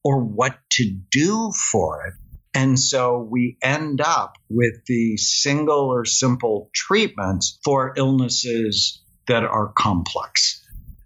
or 0.04 0.20
what 0.20 0.58
to 0.72 0.98
do 1.12 1.52
for 1.72 2.06
it. 2.08 2.14
And 2.54 2.78
so 2.78 3.20
we 3.20 3.58
end 3.62 4.02
up 4.02 4.38
with 4.50 4.86
the 4.86 5.16
single 5.18 5.90
or 5.90 6.04
simple 6.04 6.70
treatments 6.74 7.60
for 7.64 7.94
illnesses 7.96 9.02
that 9.28 9.44
are 9.44 9.72
complex. 9.74 10.62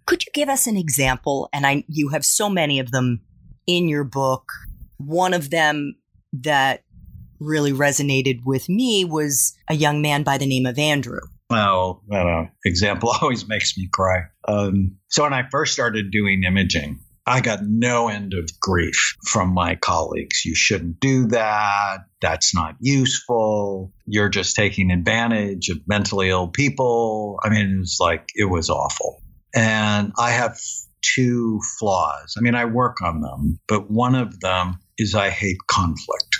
Could 0.06 0.24
you 0.24 0.32
give 0.32 0.48
us 0.48 0.66
an 0.66 0.76
example? 0.76 1.48
And 1.52 1.66
I, 1.66 1.84
you 1.88 2.08
have 2.08 2.24
so 2.24 2.48
many 2.48 2.80
of 2.80 2.90
them 2.90 3.20
in 3.66 3.88
your 3.88 4.04
book. 4.04 4.50
One 4.98 5.34
of 5.34 5.50
them 5.50 5.96
that 6.32 6.82
really 7.38 7.72
resonated 7.72 8.40
with 8.44 8.68
me 8.68 9.04
was 9.04 9.56
a 9.68 9.74
young 9.74 10.00
man 10.02 10.22
by 10.22 10.38
the 10.38 10.46
name 10.46 10.66
of 10.66 10.78
Andrew. 10.78 11.20
Well, 11.48 12.02
that 12.08 12.50
example 12.64 13.10
always 13.20 13.48
makes 13.48 13.76
me 13.76 13.88
cry. 13.92 14.24
Um, 14.46 14.96
so 15.08 15.22
when 15.22 15.32
I 15.32 15.48
first 15.50 15.72
started 15.72 16.10
doing 16.10 16.42
imaging, 16.44 17.00
I 17.28 17.40
got 17.40 17.60
no 17.64 18.08
end 18.08 18.34
of 18.34 18.48
grief 18.60 19.16
from 19.26 19.52
my 19.52 19.74
colleagues. 19.74 20.44
You 20.44 20.54
shouldn't 20.54 21.00
do 21.00 21.26
that. 21.28 21.98
That's 22.20 22.54
not 22.54 22.76
useful. 22.78 23.92
You're 24.06 24.28
just 24.28 24.54
taking 24.54 24.92
advantage 24.92 25.68
of 25.68 25.78
mentally 25.88 26.28
ill 26.28 26.46
people. 26.46 27.40
I 27.42 27.48
mean, 27.48 27.76
it 27.76 27.78
was 27.80 27.98
like, 28.00 28.28
it 28.36 28.44
was 28.44 28.70
awful. 28.70 29.22
And 29.54 30.12
I 30.16 30.30
have 30.30 30.56
two 31.02 31.60
flaws. 31.78 32.34
I 32.38 32.42
mean, 32.42 32.54
I 32.54 32.66
work 32.66 33.00
on 33.02 33.20
them, 33.20 33.58
but 33.66 33.90
one 33.90 34.14
of 34.14 34.38
them 34.40 34.78
is 34.96 35.14
I 35.14 35.30
hate 35.30 35.58
conflict. 35.66 36.35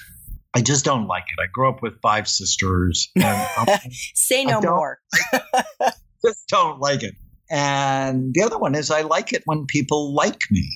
I 0.56 0.62
just 0.62 0.86
don't 0.86 1.06
like 1.06 1.24
it. 1.24 1.38
I 1.38 1.48
grew 1.52 1.68
up 1.68 1.82
with 1.82 2.00
five 2.00 2.26
sisters. 2.26 3.12
Say 4.14 4.46
no 4.46 4.62
more. 4.62 4.98
just 6.24 6.48
don't 6.48 6.80
like 6.80 7.02
it. 7.02 7.14
And 7.50 8.32
the 8.32 8.42
other 8.42 8.56
one 8.56 8.74
is 8.74 8.90
I 8.90 9.02
like 9.02 9.34
it 9.34 9.42
when 9.44 9.66
people 9.66 10.14
like 10.14 10.40
me. 10.50 10.66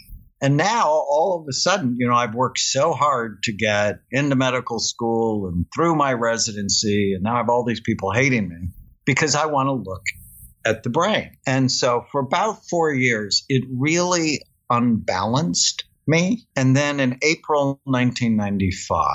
And 0.42 0.58
now 0.58 0.88
all 0.88 1.40
of 1.40 1.48
a 1.48 1.54
sudden, 1.54 1.96
you 1.98 2.06
know, 2.06 2.14
I've 2.14 2.34
worked 2.34 2.58
so 2.58 2.92
hard 2.92 3.42
to 3.44 3.52
get 3.52 4.00
into 4.10 4.36
medical 4.36 4.80
school 4.80 5.48
and 5.48 5.64
through 5.74 5.94
my 5.96 6.12
residency. 6.12 7.14
And 7.14 7.22
now 7.22 7.36
I 7.36 7.38
have 7.38 7.48
all 7.48 7.64
these 7.64 7.80
people 7.80 8.12
hating 8.12 8.50
me 8.50 8.68
because 9.06 9.34
I 9.34 9.46
want 9.46 9.68
to 9.68 9.72
look 9.72 10.02
at 10.66 10.82
the 10.82 10.90
brain. 10.90 11.38
And 11.46 11.72
so 11.72 12.04
for 12.12 12.20
about 12.20 12.66
four 12.68 12.92
years, 12.92 13.46
it 13.48 13.64
really 13.70 14.42
unbalanced 14.68 15.84
me. 16.06 16.46
And 16.56 16.76
then 16.76 17.00
in 17.00 17.18
April 17.22 17.80
1995, 17.84 19.10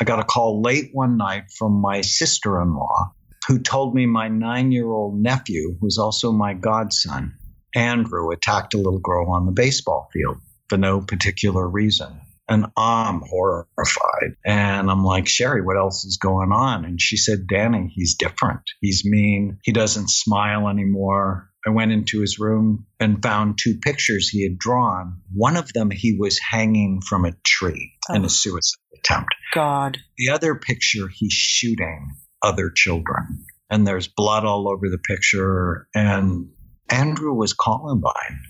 I 0.00 0.04
got 0.04 0.18
a 0.18 0.24
call 0.24 0.62
late 0.62 0.90
one 0.92 1.16
night 1.16 1.50
from 1.56 1.72
my 1.80 2.00
sister 2.00 2.60
in 2.60 2.74
law 2.74 3.12
who 3.46 3.58
told 3.58 3.94
me 3.94 4.06
my 4.06 4.28
nine 4.28 4.72
year 4.72 4.90
old 4.90 5.20
nephew, 5.20 5.76
who's 5.80 5.98
also 5.98 6.32
my 6.32 6.54
godson, 6.54 7.36
Andrew, 7.74 8.30
attacked 8.30 8.74
a 8.74 8.78
little 8.78 9.00
girl 9.00 9.30
on 9.30 9.46
the 9.46 9.52
baseball 9.52 10.08
field 10.12 10.38
for 10.68 10.78
no 10.78 11.00
particular 11.00 11.68
reason. 11.68 12.20
And 12.48 12.66
I'm 12.76 13.22
horrified. 13.22 14.36
And 14.44 14.90
I'm 14.90 15.04
like, 15.04 15.26
Sherry, 15.26 15.62
what 15.62 15.76
else 15.76 16.04
is 16.04 16.18
going 16.18 16.52
on? 16.52 16.84
And 16.84 17.00
she 17.00 17.16
said, 17.16 17.46
Danny, 17.46 17.90
he's 17.94 18.16
different. 18.16 18.62
He's 18.80 19.04
mean. 19.04 19.58
He 19.62 19.72
doesn't 19.72 20.10
smile 20.10 20.68
anymore. 20.68 21.48
I 21.66 21.70
went 21.70 21.92
into 21.92 22.20
his 22.20 22.38
room 22.38 22.86
and 22.98 23.22
found 23.22 23.58
two 23.58 23.78
pictures 23.80 24.28
he 24.28 24.42
had 24.42 24.58
drawn. 24.58 25.20
One 25.32 25.56
of 25.56 25.72
them, 25.72 25.90
he 25.90 26.16
was 26.18 26.38
hanging 26.38 27.00
from 27.00 27.24
a 27.24 27.32
tree 27.44 27.92
oh. 28.10 28.14
in 28.14 28.22
a 28.22 28.26
oh. 28.26 28.28
suicide 28.28 28.78
attempt. 28.98 29.34
God. 29.54 29.98
The 30.18 30.30
other 30.30 30.54
picture, 30.54 31.08
he's 31.08 31.32
shooting 31.32 32.10
other 32.42 32.70
children. 32.74 33.44
And 33.70 33.86
there's 33.86 34.08
blood 34.08 34.44
all 34.44 34.68
over 34.68 34.88
the 34.88 34.98
picture. 34.98 35.86
And 35.94 36.50
Andrew 36.90 37.32
was 37.32 37.54
Columbine 37.54 38.40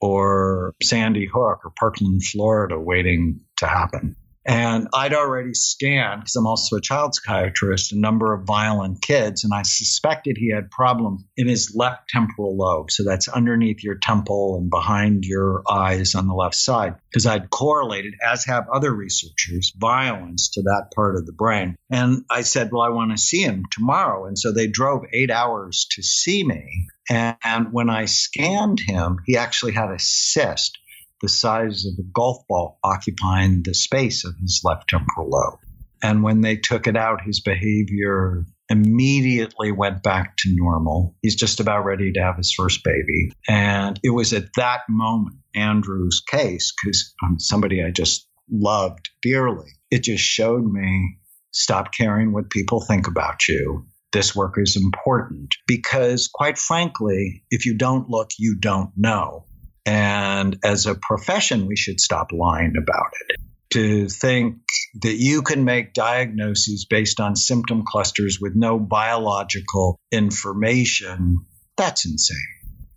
or 0.00 0.74
Sandy 0.82 1.26
Hook 1.26 1.60
or 1.64 1.72
Parkland, 1.78 2.24
Florida, 2.24 2.78
waiting 2.78 3.40
to 3.58 3.66
happen. 3.66 4.16
And 4.46 4.88
I'd 4.94 5.12
already 5.12 5.52
scanned, 5.52 6.22
because 6.22 6.36
I'm 6.36 6.46
also 6.46 6.76
a 6.76 6.80
child 6.80 7.14
psychiatrist, 7.14 7.92
a 7.92 7.98
number 7.98 8.32
of 8.32 8.46
violent 8.46 9.02
kids, 9.02 9.44
and 9.44 9.52
I 9.52 9.62
suspected 9.62 10.36
he 10.38 10.50
had 10.50 10.70
problems 10.70 11.24
in 11.36 11.46
his 11.46 11.74
left 11.74 12.08
temporal 12.08 12.56
lobe. 12.56 12.90
So 12.90 13.04
that's 13.04 13.28
underneath 13.28 13.84
your 13.84 13.96
temple 13.96 14.56
and 14.58 14.70
behind 14.70 15.24
your 15.24 15.62
eyes 15.70 16.14
on 16.14 16.26
the 16.26 16.34
left 16.34 16.54
side, 16.54 16.94
because 17.10 17.26
I'd 17.26 17.50
correlated, 17.50 18.14
as 18.26 18.46
have 18.46 18.68
other 18.72 18.94
researchers, 18.94 19.72
violence 19.76 20.50
to 20.54 20.62
that 20.62 20.88
part 20.94 21.16
of 21.16 21.26
the 21.26 21.32
brain. 21.32 21.76
And 21.90 22.24
I 22.30 22.42
said, 22.42 22.70
Well, 22.72 22.82
I 22.82 22.90
want 22.90 23.10
to 23.10 23.18
see 23.18 23.42
him 23.42 23.64
tomorrow. 23.70 24.26
And 24.26 24.38
so 24.38 24.52
they 24.52 24.68
drove 24.68 25.02
eight 25.12 25.30
hours 25.30 25.86
to 25.92 26.02
see 26.02 26.44
me. 26.44 26.88
And 27.10 27.72
when 27.72 27.90
I 27.90 28.06
scanned 28.06 28.80
him, 28.80 29.18
he 29.26 29.36
actually 29.36 29.72
had 29.72 29.90
a 29.90 29.98
cyst 29.98 30.78
the 31.20 31.28
size 31.28 31.84
of 31.86 31.98
a 31.98 32.08
golf 32.12 32.38
ball 32.48 32.78
occupying 32.82 33.62
the 33.62 33.74
space 33.74 34.24
of 34.24 34.34
his 34.40 34.60
left 34.64 34.88
temporal 34.88 35.28
lobe. 35.30 35.58
And 36.02 36.22
when 36.22 36.40
they 36.40 36.56
took 36.56 36.86
it 36.86 36.96
out, 36.96 37.20
his 37.22 37.40
behavior 37.40 38.46
immediately 38.70 39.72
went 39.72 40.02
back 40.02 40.36
to 40.38 40.54
normal. 40.54 41.16
He's 41.22 41.34
just 41.34 41.60
about 41.60 41.84
ready 41.84 42.12
to 42.12 42.20
have 42.20 42.36
his 42.36 42.54
first 42.56 42.82
baby. 42.84 43.32
And 43.48 43.98
it 44.02 44.10
was 44.10 44.32
at 44.32 44.54
that 44.56 44.82
moment, 44.88 45.36
Andrew's 45.54 46.22
case, 46.26 46.72
because 46.72 47.14
I'm 47.22 47.38
somebody 47.38 47.82
I 47.82 47.90
just 47.90 48.28
loved 48.50 49.10
dearly, 49.22 49.70
it 49.90 50.04
just 50.04 50.22
showed 50.22 50.64
me 50.64 51.18
stop 51.52 51.92
caring 51.92 52.32
what 52.32 52.48
people 52.48 52.80
think 52.80 53.06
about 53.08 53.46
you. 53.48 53.86
This 54.12 54.34
work 54.34 54.54
is 54.56 54.76
important 54.76 55.54
because, 55.66 56.28
quite 56.32 56.58
frankly, 56.58 57.44
if 57.50 57.66
you 57.66 57.76
don't 57.76 58.08
look, 58.08 58.30
you 58.38 58.56
don't 58.58 58.90
know. 58.96 59.44
And 59.90 60.56
as 60.62 60.86
a 60.86 60.94
profession, 60.94 61.66
we 61.66 61.74
should 61.74 61.98
stop 61.98 62.28
lying 62.30 62.74
about 62.80 63.10
it. 63.28 63.40
To 63.70 64.08
think 64.08 64.58
that 65.02 65.14
you 65.14 65.42
can 65.42 65.64
make 65.64 65.94
diagnoses 65.94 66.86
based 66.88 67.18
on 67.18 67.34
symptom 67.34 67.82
clusters 67.84 68.38
with 68.40 68.54
no 68.54 68.78
biological 68.78 69.98
information, 70.12 71.38
that's 71.76 72.04
insane. 72.04 72.38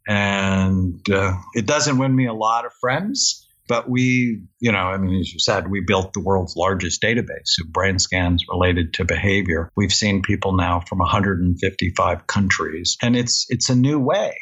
And 0.07 1.09
uh, 1.09 1.33
it 1.55 1.65
doesn't 1.65 1.97
win 1.97 2.15
me 2.15 2.27
a 2.27 2.33
lot 2.33 2.65
of 2.65 2.73
friends, 2.79 3.47
but 3.67 3.89
we, 3.89 4.43
you 4.59 4.71
know, 4.71 4.77
I 4.77 4.97
mean, 4.97 5.19
as 5.19 5.33
you 5.33 5.39
said, 5.39 5.71
we 5.71 5.81
built 5.81 6.13
the 6.13 6.21
world's 6.21 6.55
largest 6.55 7.01
database 7.01 7.59
of 7.59 7.71
brain 7.71 7.97
scans 7.97 8.43
related 8.47 8.93
to 8.95 9.05
behavior. 9.05 9.71
We've 9.75 9.93
seen 9.93 10.21
people 10.21 10.55
now 10.55 10.79
from 10.79 10.99
155 10.99 12.27
countries, 12.27 12.97
and 13.01 13.15
it's 13.15 13.47
it's 13.49 13.69
a 13.71 13.75
new 13.75 13.99
way 13.99 14.37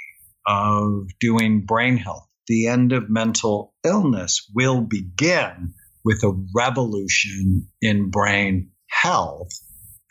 of 0.46 1.08
doing 1.20 1.62
brain 1.66 1.96
health 1.96 2.28
the 2.48 2.68
end 2.68 2.92
of 2.92 3.10
mental 3.10 3.74
illness 3.84 4.50
will 4.54 4.82
begin 4.82 5.74
with 6.04 6.24
a 6.24 6.34
revolution 6.56 7.68
in 7.82 8.10
brain 8.10 8.72
health. 8.88 9.52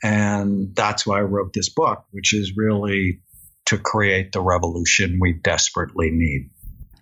And 0.02 0.75
that's 0.75 1.06
why 1.06 1.18
I 1.18 1.22
wrote 1.22 1.52
this 1.52 1.68
book, 1.68 2.04
which 2.10 2.32
is 2.32 2.54
really 2.56 3.20
to 3.66 3.78
create 3.78 4.32
the 4.32 4.40
revolution 4.40 5.18
we 5.20 5.32
desperately 5.32 6.10
need. 6.10 6.50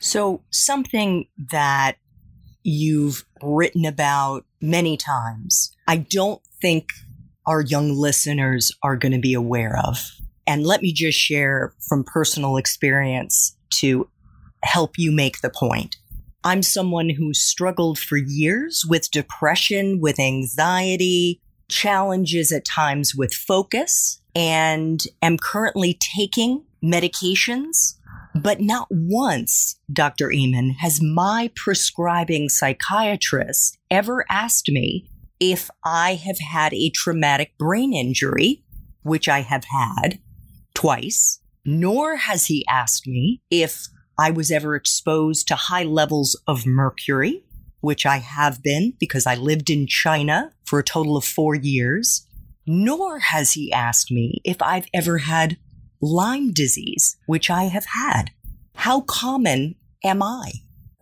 So, 0.01 0.43
something 0.51 1.27
that 1.51 1.97
you've 2.63 3.25
written 3.43 3.85
about 3.85 4.45
many 4.61 4.97
times, 4.97 5.75
I 5.87 5.99
don't 5.99 6.41
think 6.61 6.89
our 7.47 7.63
young 7.63 7.93
listeners 7.93 8.73
are 8.83 8.97
going 8.97 9.13
to 9.13 9.19
be 9.19 9.35
aware 9.35 9.79
of. 9.85 9.99
And 10.47 10.67
let 10.67 10.83
me 10.83 10.93
just 10.93 11.19
share 11.19 11.73
from 11.89 12.05
personal 12.05 12.57
experience 12.57 13.57
to 13.81 14.09
help 14.69 14.99
you 14.99 15.11
make 15.11 15.41
the 15.41 15.51
point. 15.51 15.97
I'm 16.45 16.63
someone 16.63 17.11
who 17.11 17.35
struggled 17.35 17.99
for 17.99 18.17
years 18.17 18.85
with 18.89 19.11
depression, 19.11 19.99
with 20.01 20.21
anxiety, 20.21 21.41
challenges 21.69 22.53
at 22.53 22.65
times 22.65 23.15
with 23.15 23.33
focus 23.35 24.21
and 24.35 25.03
am 25.23 25.37
currently 25.39 25.99
taking 26.01 26.65
medications. 26.85 27.95
But 28.35 28.61
not 28.61 28.87
once, 28.91 29.81
Dr. 29.93 30.31
Amen, 30.33 30.77
has 30.81 31.03
my 31.03 31.51
prescribing 31.57 32.49
psychiatrist 32.49 33.79
ever 33.91 34.25
asked 34.31 34.69
me 34.69 35.09
if 35.41 35.71
I 35.85 36.15
have 36.15 36.39
had 36.39 36.73
a 36.75 36.91
traumatic 36.91 37.57
brain 37.59 37.93
injury, 37.95 38.63
which 39.03 39.29
I 39.29 39.41
have 39.41 39.65
had 39.65 40.21
twice, 40.75 41.41
nor 41.65 42.17
has 42.17 42.47
he 42.47 42.65
asked 42.69 43.07
me 43.07 43.41
if 43.51 43.89
I 44.19 44.33
was 44.33 44.51
ever 44.51 44.75
exposed 44.75 45.47
to 45.49 45.55
high 45.55 45.85
levels 45.85 46.35
of 46.49 46.67
mercury, 46.67 47.45
which 47.81 48.05
I 48.05 48.17
have 48.17 48.63
been 48.65 48.95
because 48.99 49.27
I 49.27 49.37
lived 49.37 49.71
in 49.71 49.87
China 49.87 50.51
for 50.65 50.81
a 50.81 50.85
total 50.85 51.17
of 51.17 51.25
four 51.25 51.55
years, 51.55 52.27
nor 52.67 53.21
has 53.21 53.53
he 53.53 53.73
asked 53.73 54.11
me 54.11 54.41
if 54.45 54.61
I've 54.61 54.89
ever 54.93 55.19
had 55.19 55.57
Lyme 56.01 56.53
disease, 56.53 57.17
which 57.27 57.49
I 57.49 57.65
have 57.65 57.87
had. 57.87 58.31
How 58.75 59.03
common 59.03 59.77
am 60.05 60.23
I? 60.23 60.51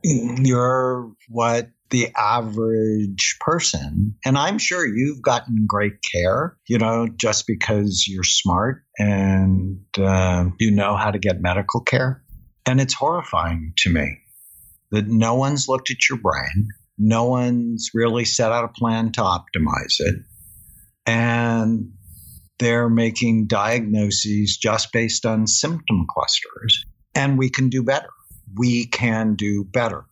You're 0.03 1.11
what 1.29 1.71
the 1.91 2.09
average 2.17 3.37
person, 3.41 4.17
and 4.25 4.37
I'm 4.37 4.59
sure 4.59 4.87
you've 4.87 5.23
gotten 5.23 5.67
great 5.67 5.95
care, 6.13 6.57
you 6.67 6.79
know, 6.79 7.09
just 7.09 7.47
because 7.47 8.07
you're 8.09 8.25
smart 8.25 8.83
and 8.99 9.79
uh, 9.99 10.47
you 10.59 10.71
know 10.71 10.97
how 10.97 11.11
to 11.11 11.19
get 11.19 11.41
medical 11.41 11.81
care. 11.81 12.23
And 12.67 12.81
it's 12.81 12.95
horrifying 12.95 13.73
to 13.79 13.91
me 13.91 14.19
that 14.91 15.07
no 15.07 15.37
one's 15.37 15.69
looked 15.69 15.91
at 15.91 16.09
your 16.11 16.19
brain, 16.19 16.69
no 16.99 17.25
one's 17.25 17.91
really 17.95 18.25
set 18.25 18.51
out 18.51 18.65
a 18.65 18.69
plan 18.69 19.13
to 19.13 19.21
optimize 19.21 20.01
it. 20.01 20.17
And 21.07 21.93
they're 22.59 22.89
making 22.89 23.47
diagnoses 23.47 24.57
just 24.57 24.93
based 24.93 25.27
on 25.27 25.47
symptom 25.47 26.07
clusters. 26.09 26.85
And 27.15 27.39
we 27.39 27.51
can 27.51 27.69
do 27.69 27.83
better. 27.83 28.09
We 28.57 28.87
can 28.87 29.37
do 29.37 29.65
better. 29.65 30.05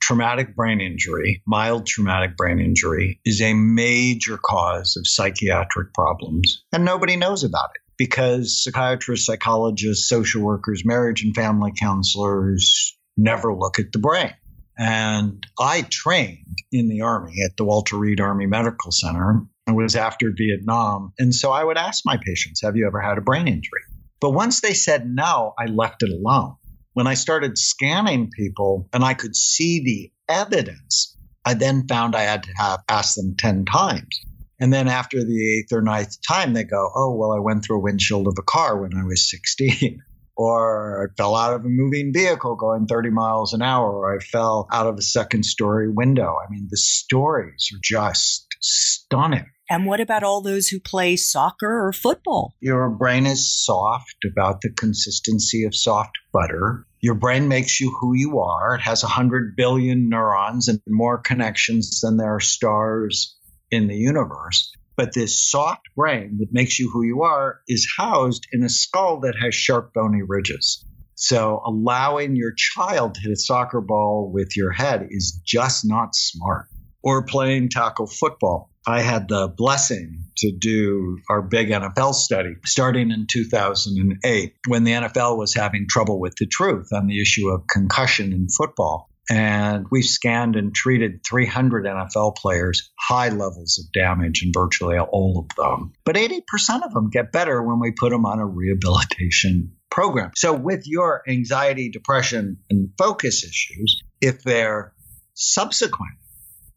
Traumatic 0.00 0.56
brain 0.56 0.80
injury, 0.80 1.42
mild 1.46 1.86
traumatic 1.86 2.36
brain 2.36 2.58
injury, 2.58 3.20
is 3.24 3.40
a 3.40 3.54
major 3.54 4.36
cause 4.36 4.96
of 4.96 5.06
psychiatric 5.06 5.94
problems, 5.94 6.64
and 6.72 6.84
nobody 6.84 7.16
knows 7.16 7.44
about 7.44 7.70
it 7.76 7.81
because 7.96 8.62
psychiatrists, 8.62 9.26
psychologists, 9.26 10.08
social 10.08 10.42
workers, 10.42 10.84
marriage 10.84 11.22
and 11.22 11.34
family 11.34 11.72
counselors 11.78 12.96
never 13.16 13.54
look 13.54 13.78
at 13.78 13.92
the 13.92 13.98
brain. 13.98 14.34
And 14.78 15.46
I 15.58 15.82
trained 15.82 16.58
in 16.72 16.88
the 16.88 17.02
Army 17.02 17.42
at 17.44 17.56
the 17.56 17.64
Walter 17.64 17.96
Reed 17.96 18.20
Army 18.20 18.46
Medical 18.46 18.90
Center. 18.90 19.42
It 19.66 19.72
was 19.72 19.94
after 19.94 20.32
Vietnam. 20.34 21.12
And 21.18 21.34
so 21.34 21.52
I 21.52 21.62
would 21.62 21.76
ask 21.76 22.04
my 22.04 22.16
patients, 22.16 22.62
Have 22.62 22.76
you 22.76 22.86
ever 22.86 23.00
had 23.00 23.18
a 23.18 23.22
brain 23.22 23.48
injury? 23.48 23.82
But 24.20 24.30
once 24.30 24.60
they 24.60 24.74
said 24.74 25.06
no, 25.06 25.52
I 25.58 25.66
left 25.66 26.02
it 26.02 26.10
alone. 26.10 26.56
When 26.94 27.06
I 27.06 27.14
started 27.14 27.58
scanning 27.58 28.30
people 28.30 28.88
and 28.92 29.04
I 29.04 29.14
could 29.14 29.34
see 29.34 29.82
the 29.82 30.12
evidence, 30.32 31.16
I 31.44 31.54
then 31.54 31.86
found 31.86 32.14
I 32.14 32.22
had 32.22 32.44
to 32.44 32.52
have 32.56 32.80
asked 32.88 33.16
them 33.16 33.34
10 33.36 33.64
times. 33.64 34.20
And 34.62 34.72
then 34.72 34.86
after 34.86 35.24
the 35.24 35.58
eighth 35.58 35.72
or 35.72 35.82
ninth 35.82 36.18
time, 36.22 36.52
they 36.52 36.62
go, 36.62 36.88
Oh, 36.94 37.16
well, 37.16 37.32
I 37.32 37.40
went 37.40 37.64
through 37.64 37.78
a 37.78 37.82
windshield 37.82 38.28
of 38.28 38.36
a 38.38 38.42
car 38.42 38.80
when 38.80 38.96
I 38.96 39.02
was 39.04 39.28
16. 39.28 40.00
or 40.36 41.10
I 41.10 41.14
fell 41.20 41.34
out 41.34 41.54
of 41.54 41.64
a 41.64 41.68
moving 41.68 42.12
vehicle 42.14 42.54
going 42.54 42.86
30 42.86 43.10
miles 43.10 43.54
an 43.54 43.60
hour, 43.60 43.90
or 43.90 44.16
I 44.16 44.20
fell 44.20 44.68
out 44.70 44.86
of 44.86 44.96
a 44.98 45.02
second 45.02 45.46
story 45.46 45.90
window. 45.90 46.36
I 46.36 46.48
mean, 46.48 46.68
the 46.70 46.76
stories 46.76 47.70
are 47.74 47.80
just 47.82 48.46
stunning. 48.60 49.46
And 49.68 49.84
what 49.84 49.98
about 49.98 50.22
all 50.22 50.42
those 50.42 50.68
who 50.68 50.78
play 50.78 51.16
soccer 51.16 51.84
or 51.84 51.92
football? 51.92 52.54
Your 52.60 52.88
brain 52.88 53.26
is 53.26 53.52
soft 53.64 54.18
about 54.30 54.60
the 54.60 54.70
consistency 54.70 55.64
of 55.64 55.74
soft 55.74 56.12
butter. 56.32 56.86
Your 57.00 57.16
brain 57.16 57.48
makes 57.48 57.80
you 57.80 57.90
who 58.00 58.14
you 58.14 58.38
are. 58.38 58.76
It 58.76 58.82
has 58.82 59.02
100 59.02 59.56
billion 59.56 60.08
neurons 60.08 60.68
and 60.68 60.80
more 60.86 61.18
connections 61.18 62.00
than 62.00 62.16
there 62.16 62.36
are 62.36 62.40
stars 62.40 63.36
in 63.72 63.88
the 63.88 63.96
universe. 63.96 64.72
But 64.96 65.14
this 65.14 65.42
soft 65.42 65.88
brain 65.96 66.36
that 66.38 66.52
makes 66.52 66.78
you 66.78 66.90
who 66.92 67.02
you 67.02 67.22
are 67.22 67.60
is 67.66 67.92
housed 67.98 68.46
in 68.52 68.62
a 68.62 68.68
skull 68.68 69.20
that 69.20 69.34
has 69.42 69.54
sharp, 69.54 69.94
bony 69.94 70.22
ridges. 70.22 70.84
So 71.14 71.62
allowing 71.64 72.36
your 72.36 72.52
child 72.54 73.14
to 73.14 73.20
hit 73.20 73.32
a 73.32 73.36
soccer 73.36 73.80
ball 73.80 74.30
with 74.32 74.56
your 74.56 74.70
head 74.70 75.08
is 75.10 75.40
just 75.44 75.86
not 75.86 76.14
smart. 76.14 76.66
Or 77.02 77.24
playing 77.24 77.70
tackle 77.70 78.06
football. 78.06 78.70
I 78.86 79.00
had 79.00 79.28
the 79.28 79.48
blessing 79.48 80.24
to 80.38 80.52
do 80.52 81.18
our 81.30 81.40
big 81.40 81.68
NFL 81.70 82.14
study 82.14 82.54
starting 82.64 83.10
in 83.10 83.26
2008 83.30 84.54
when 84.66 84.84
the 84.84 84.92
NFL 84.92 85.38
was 85.38 85.54
having 85.54 85.86
trouble 85.88 86.20
with 86.20 86.34
the 86.36 86.46
truth 86.46 86.88
on 86.92 87.06
the 87.06 87.20
issue 87.20 87.48
of 87.48 87.66
concussion 87.68 88.32
in 88.32 88.48
football. 88.48 89.08
And 89.30 89.86
we've 89.90 90.04
scanned 90.04 90.56
and 90.56 90.74
treated 90.74 91.20
300 91.24 91.84
NFL 91.84 92.36
players, 92.36 92.90
high 92.98 93.28
levels 93.28 93.78
of 93.78 93.92
damage 93.92 94.42
in 94.44 94.52
virtually 94.52 94.98
all 94.98 95.46
of 95.46 95.56
them. 95.56 95.92
But 96.04 96.16
80% 96.16 96.42
of 96.84 96.92
them 96.92 97.10
get 97.10 97.30
better 97.30 97.62
when 97.62 97.78
we 97.78 97.92
put 97.92 98.10
them 98.10 98.26
on 98.26 98.40
a 98.40 98.46
rehabilitation 98.46 99.76
program. 99.90 100.32
So, 100.34 100.52
with 100.52 100.82
your 100.86 101.22
anxiety, 101.28 101.90
depression, 101.90 102.58
and 102.68 102.90
focus 102.98 103.44
issues, 103.44 104.02
if 104.20 104.42
they're 104.42 104.92
subsequent 105.34 106.16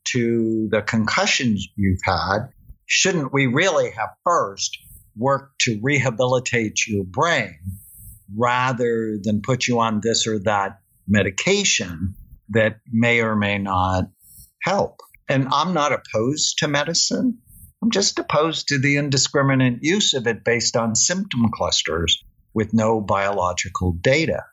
to 0.09 0.67
the 0.71 0.81
concussions 0.81 1.67
you've 1.75 1.99
had, 2.03 2.49
shouldn't 2.85 3.33
we 3.33 3.47
really 3.47 3.89
have 3.91 4.09
first 4.23 4.77
worked 5.17 5.59
to 5.61 5.79
rehabilitate 5.81 6.87
your 6.87 7.05
brain 7.05 7.57
rather 8.35 9.17
than 9.21 9.41
put 9.41 9.67
you 9.67 9.79
on 9.79 9.99
this 10.01 10.27
or 10.27 10.39
that 10.39 10.79
medication 11.07 12.15
that 12.49 12.77
may 12.91 13.21
or 13.21 13.35
may 13.35 13.57
not 13.57 14.05
help. 14.61 15.01
And 15.27 15.47
I'm 15.51 15.73
not 15.73 15.91
opposed 15.91 16.59
to 16.59 16.67
medicine. 16.67 17.39
I'm 17.81 17.91
just 17.91 18.19
opposed 18.19 18.69
to 18.69 18.79
the 18.79 18.97
indiscriminate 18.97 19.79
use 19.81 20.13
of 20.13 20.27
it 20.27 20.43
based 20.43 20.75
on 20.75 20.95
symptom 20.95 21.49
clusters 21.51 22.23
with 22.53 22.73
no 22.73 23.01
biological 23.01 23.91
data. 23.91 24.43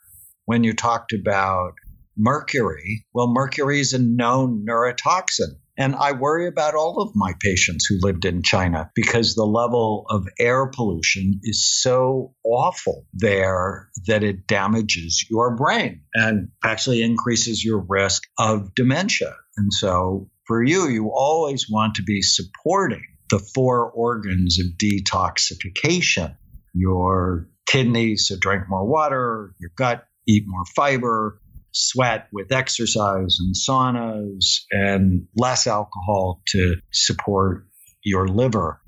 When 0.45 0.65
you 0.65 0.75
talked 0.75 1.13
about 1.13 1.75
mercury, 2.17 3.07
well, 3.15 3.33
mercury 3.33 3.81
is 3.81 3.93
a 3.93 3.99
known 3.99 4.67
neurotoxin. 4.69 5.61
And 5.79 5.95
I 5.97 6.13
worry 6.13 6.47
about 6.47 6.75
all 6.75 7.01
of 7.01 7.13
my 7.15 7.33
patients 7.41 7.87
who 7.87 7.99
lived 8.01 8.25
in 8.25 8.43
China 8.43 8.91
because 8.95 9.35
the 9.35 9.47
level 9.47 10.05
of 10.11 10.29
air 10.39 10.67
pollution 10.67 11.41
is 11.43 11.67
so 11.81 12.35
awful 12.45 13.07
there 13.15 13.89
that 14.07 14.23
it 14.23 14.47
damages 14.47 15.25
your 15.31 15.57
brain 15.57 16.03
and 16.15 16.49
actually 16.63 17.03
increases 17.03 17.65
your 17.65 17.85
risk 17.89 18.25
of 18.39 18.75
dementia. 18.75 19.35
And 19.57 19.73
so 19.73 20.29
for 20.47 20.63
you, 20.63 20.89
you 20.89 21.11
always 21.11 21.71
want 21.71 21.95
to 21.95 22.03
be 22.03 22.21
supporting 22.21 23.07
the 23.31 23.39
four 23.39 23.91
organs 23.91 24.59
of 24.61 24.67
detoxification 24.77 26.37
your 26.75 27.49
kidneys, 27.67 28.29
so 28.29 28.37
drink 28.39 28.65
more 28.69 28.87
water, 28.87 29.55
your 29.61 29.71
gut, 29.77 30.07
eat 30.27 30.45
more 30.47 30.65
fiber, 30.75 31.41
sweat 31.73 32.29
with 32.33 32.53
exercise 32.53 33.39
and 33.41 33.55
saunas 33.55 34.61
and 34.71 35.27
less 35.37 35.67
alcohol 35.67 36.43
to 36.49 36.77
support 36.93 37.67
your 38.05 38.29
liver. 38.29 38.81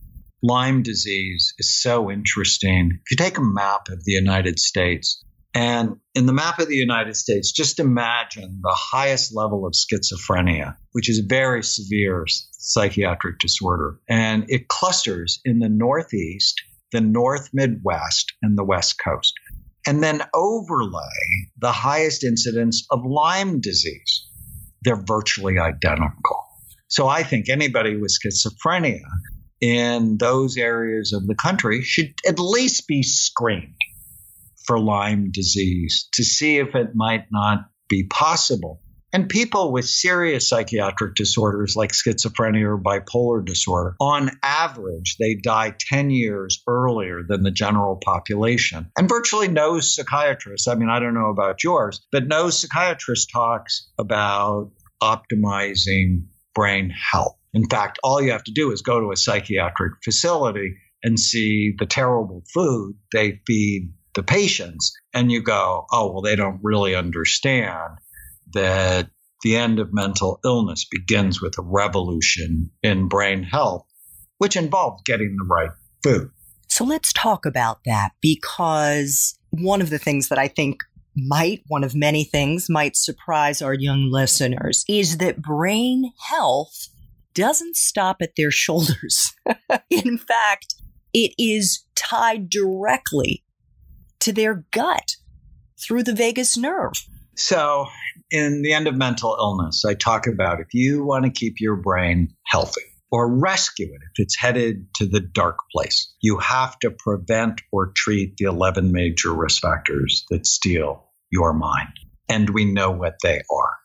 Lyme 0.42 0.82
disease 0.82 1.54
is 1.58 1.80
so 1.80 2.10
interesting. 2.10 2.90
If 2.92 3.10
you 3.10 3.16
take 3.16 3.38
a 3.38 3.42
map 3.42 3.88
of 3.88 4.04
the 4.04 4.12
United 4.12 4.58
States, 4.58 5.24
and 5.54 5.96
in 6.14 6.26
the 6.26 6.32
map 6.32 6.58
of 6.58 6.68
the 6.68 6.76
United 6.76 7.16
States, 7.16 7.52
just 7.52 7.78
imagine 7.78 8.58
the 8.60 8.76
highest 8.76 9.34
level 9.34 9.66
of 9.66 9.74
schizophrenia, 9.74 10.76
which 10.92 11.08
is 11.08 11.20
a 11.20 11.26
very 11.26 11.62
severe 11.62 12.26
psychiatric 12.28 13.38
disorder. 13.38 14.00
And 14.08 14.46
it 14.48 14.68
clusters 14.68 15.40
in 15.44 15.60
the 15.60 15.68
Northeast, 15.68 16.60
the 16.90 17.00
North 17.00 17.50
Midwest, 17.52 18.32
and 18.42 18.58
the 18.58 18.64
West 18.64 18.98
Coast 18.98 19.32
and 19.86 20.02
then 20.02 20.22
overlay 20.34 21.50
the 21.58 21.72
highest 21.72 22.24
incidence 22.24 22.86
of 22.90 23.04
Lyme 23.04 23.60
disease. 23.60 24.26
They're 24.82 25.02
virtually 25.06 25.58
identical. 25.58 26.44
So 26.88 27.08
I 27.08 27.22
think 27.22 27.48
anybody 27.48 27.96
with 27.96 28.12
schizophrenia 28.12 29.02
in 29.60 30.18
those 30.18 30.56
areas 30.56 31.12
of 31.12 31.26
the 31.26 31.34
country 31.34 31.82
should 31.82 32.14
at 32.26 32.38
least 32.38 32.86
be 32.86 33.02
screened 33.02 33.74
for 34.66 34.78
Lyme 34.78 35.30
disease 35.32 36.08
to 36.14 36.24
see 36.24 36.58
if 36.58 36.74
it 36.74 36.90
might 36.94 37.26
not 37.30 37.66
be 37.88 38.04
possible 38.04 38.80
and 39.14 39.28
people 39.28 39.70
with 39.70 39.88
serious 39.88 40.48
psychiatric 40.48 41.14
disorders 41.14 41.76
like 41.76 41.92
schizophrenia 41.92 42.64
or 42.64 42.78
bipolar 42.78 43.44
disorder, 43.44 43.94
on 44.00 44.32
average, 44.42 45.16
they 45.20 45.36
die 45.36 45.72
10 45.78 46.10
years 46.10 46.60
earlier 46.66 47.22
than 47.26 47.44
the 47.44 47.52
general 47.52 47.94
population. 48.04 48.90
And 48.98 49.08
virtually 49.08 49.46
no 49.46 49.78
psychiatrist, 49.78 50.68
I 50.68 50.74
mean, 50.74 50.88
I 50.88 50.98
don't 50.98 51.14
know 51.14 51.30
about 51.30 51.62
yours, 51.62 52.04
but 52.10 52.26
no 52.26 52.50
psychiatrist 52.50 53.30
talks 53.32 53.88
about 53.96 54.72
optimizing 55.00 56.24
brain 56.52 56.90
health. 56.90 57.38
In 57.52 57.68
fact, 57.68 58.00
all 58.02 58.20
you 58.20 58.32
have 58.32 58.44
to 58.44 58.52
do 58.52 58.72
is 58.72 58.82
go 58.82 58.98
to 58.98 59.12
a 59.12 59.16
psychiatric 59.16 59.92
facility 60.02 60.74
and 61.04 61.20
see 61.20 61.72
the 61.78 61.86
terrible 61.86 62.42
food 62.52 62.96
they 63.12 63.40
feed 63.46 63.92
the 64.16 64.24
patients, 64.24 64.92
and 65.12 65.30
you 65.30 65.42
go, 65.42 65.86
oh, 65.92 66.12
well, 66.12 66.22
they 66.22 66.36
don't 66.36 66.60
really 66.62 66.94
understand 66.94 67.98
that 68.54 69.10
the 69.42 69.56
end 69.56 69.78
of 69.78 69.92
mental 69.92 70.40
illness 70.44 70.86
begins 70.90 71.40
with 71.40 71.58
a 71.58 71.62
revolution 71.62 72.70
in 72.82 73.08
brain 73.08 73.42
health, 73.42 73.86
which 74.38 74.56
involves 74.56 75.02
getting 75.04 75.36
the 75.36 75.44
right 75.44 75.70
food. 76.02 76.30
So 76.68 76.84
let's 76.84 77.12
talk 77.12 77.46
about 77.46 77.80
that 77.84 78.12
because 78.20 79.38
one 79.50 79.80
of 79.80 79.90
the 79.90 79.98
things 79.98 80.28
that 80.28 80.38
I 80.38 80.48
think 80.48 80.80
might, 81.16 81.62
one 81.68 81.84
of 81.84 81.94
many 81.94 82.24
things, 82.24 82.68
might 82.68 82.96
surprise 82.96 83.62
our 83.62 83.74
young 83.74 84.10
listeners 84.10 84.84
is 84.88 85.18
that 85.18 85.42
brain 85.42 86.10
health 86.28 86.88
doesn't 87.34 87.76
stop 87.76 88.16
at 88.20 88.36
their 88.36 88.50
shoulders. 88.50 89.32
In 89.90 90.18
fact, 90.18 90.74
it 91.12 91.32
is 91.38 91.84
tied 91.94 92.48
directly 92.50 93.44
to 94.20 94.32
their 94.32 94.64
gut 94.70 95.16
through 95.80 96.02
the 96.02 96.14
vagus 96.14 96.56
nerve. 96.56 96.94
So, 97.36 97.86
in 98.34 98.62
the 98.62 98.72
end 98.72 98.88
of 98.88 98.96
mental 98.96 99.36
illness, 99.38 99.84
I 99.84 99.94
talk 99.94 100.26
about 100.26 100.58
if 100.58 100.74
you 100.74 101.04
want 101.04 101.24
to 101.24 101.30
keep 101.30 101.60
your 101.60 101.76
brain 101.76 102.34
healthy 102.44 102.82
or 103.12 103.38
rescue 103.38 103.86
it 103.86 104.00
if 104.02 104.24
it's 104.24 104.36
headed 104.36 104.92
to 104.96 105.06
the 105.06 105.20
dark 105.20 105.58
place, 105.70 106.12
you 106.20 106.38
have 106.38 106.76
to 106.80 106.90
prevent 106.90 107.60
or 107.70 107.92
treat 107.94 108.36
the 108.36 108.46
11 108.46 108.90
major 108.90 109.32
risk 109.32 109.62
factors 109.62 110.24
that 110.30 110.48
steal 110.48 111.04
your 111.30 111.52
mind. 111.52 111.90
And 112.28 112.50
we 112.50 112.64
know 112.64 112.90
what 112.90 113.14
they 113.22 113.40
are. 113.48 113.76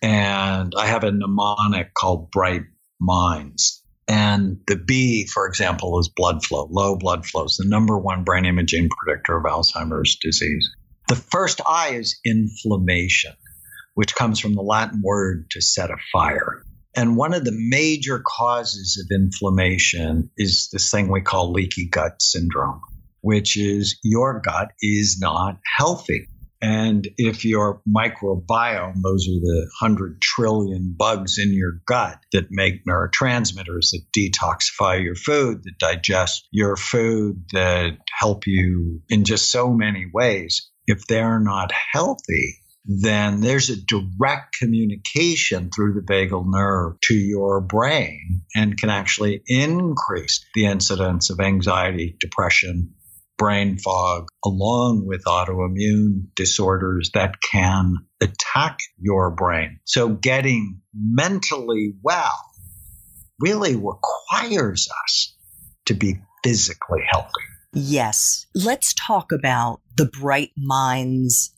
And 0.00 0.72
I 0.74 0.86
have 0.86 1.04
a 1.04 1.12
mnemonic 1.12 1.92
called 1.92 2.30
Bright 2.30 2.62
Minds. 2.98 3.84
And 4.08 4.60
the 4.66 4.76
B, 4.76 5.26
for 5.26 5.46
example, 5.46 5.98
is 5.98 6.08
blood 6.08 6.42
flow. 6.46 6.66
Low 6.70 6.96
blood 6.96 7.26
flow 7.26 7.44
is 7.44 7.58
the 7.58 7.68
number 7.68 7.98
one 7.98 8.24
brain 8.24 8.46
imaging 8.46 8.88
predictor 8.88 9.36
of 9.36 9.44
Alzheimer's 9.44 10.16
disease. 10.16 10.70
The 11.08 11.16
first 11.16 11.60
I 11.66 11.88
is 11.90 12.18
inflammation, 12.24 13.32
which 13.98 14.14
comes 14.14 14.38
from 14.38 14.54
the 14.54 14.62
Latin 14.62 15.00
word 15.02 15.50
to 15.50 15.60
set 15.60 15.90
a 15.90 15.96
fire. 16.12 16.62
And 16.94 17.16
one 17.16 17.34
of 17.34 17.44
the 17.44 17.50
major 17.52 18.22
causes 18.24 18.96
of 19.02 19.12
inflammation 19.12 20.30
is 20.36 20.68
this 20.72 20.88
thing 20.88 21.10
we 21.10 21.20
call 21.20 21.50
leaky 21.50 21.88
gut 21.88 22.22
syndrome, 22.22 22.80
which 23.22 23.58
is 23.58 23.98
your 24.04 24.40
gut 24.40 24.68
is 24.80 25.18
not 25.20 25.58
healthy. 25.76 26.28
And 26.62 27.08
if 27.16 27.44
your 27.44 27.82
microbiome, 27.88 29.02
those 29.02 29.26
are 29.26 29.40
the 29.40 29.68
100 29.80 30.22
trillion 30.22 30.94
bugs 30.96 31.38
in 31.38 31.52
your 31.52 31.80
gut 31.84 32.20
that 32.30 32.52
make 32.52 32.86
neurotransmitters 32.86 33.90
that 33.90 34.02
detoxify 34.16 35.02
your 35.02 35.16
food, 35.16 35.64
that 35.64 35.78
digest 35.80 36.46
your 36.52 36.76
food, 36.76 37.46
that 37.52 37.98
help 38.16 38.46
you 38.46 39.02
in 39.08 39.24
just 39.24 39.50
so 39.50 39.74
many 39.74 40.06
ways, 40.14 40.70
if 40.86 41.04
they're 41.08 41.40
not 41.40 41.72
healthy, 41.92 42.60
then 42.84 43.40
there's 43.40 43.70
a 43.70 43.76
direct 43.76 44.56
communication 44.58 45.70
through 45.70 45.94
the 45.94 46.00
vagal 46.00 46.44
nerve 46.46 47.00
to 47.02 47.14
your 47.14 47.60
brain 47.60 48.42
and 48.54 48.78
can 48.78 48.90
actually 48.90 49.42
increase 49.46 50.44
the 50.54 50.66
incidence 50.66 51.30
of 51.30 51.40
anxiety, 51.40 52.16
depression, 52.18 52.94
brain 53.36 53.78
fog, 53.78 54.28
along 54.44 55.06
with 55.06 55.24
autoimmune 55.24 56.26
disorders 56.34 57.10
that 57.14 57.34
can 57.40 57.94
attack 58.20 58.78
your 58.98 59.30
brain. 59.30 59.78
So 59.84 60.08
getting 60.08 60.80
mentally 60.94 61.94
well 62.02 62.38
really 63.40 63.76
requires 63.76 64.88
us 65.04 65.36
to 65.86 65.94
be 65.94 66.20
physically 66.42 67.02
healthy. 67.08 67.30
Yes. 67.72 68.46
Let's 68.54 68.94
talk 68.94 69.30
about 69.30 69.80
the 69.96 70.06
Bright 70.06 70.52
Minds 70.56 71.54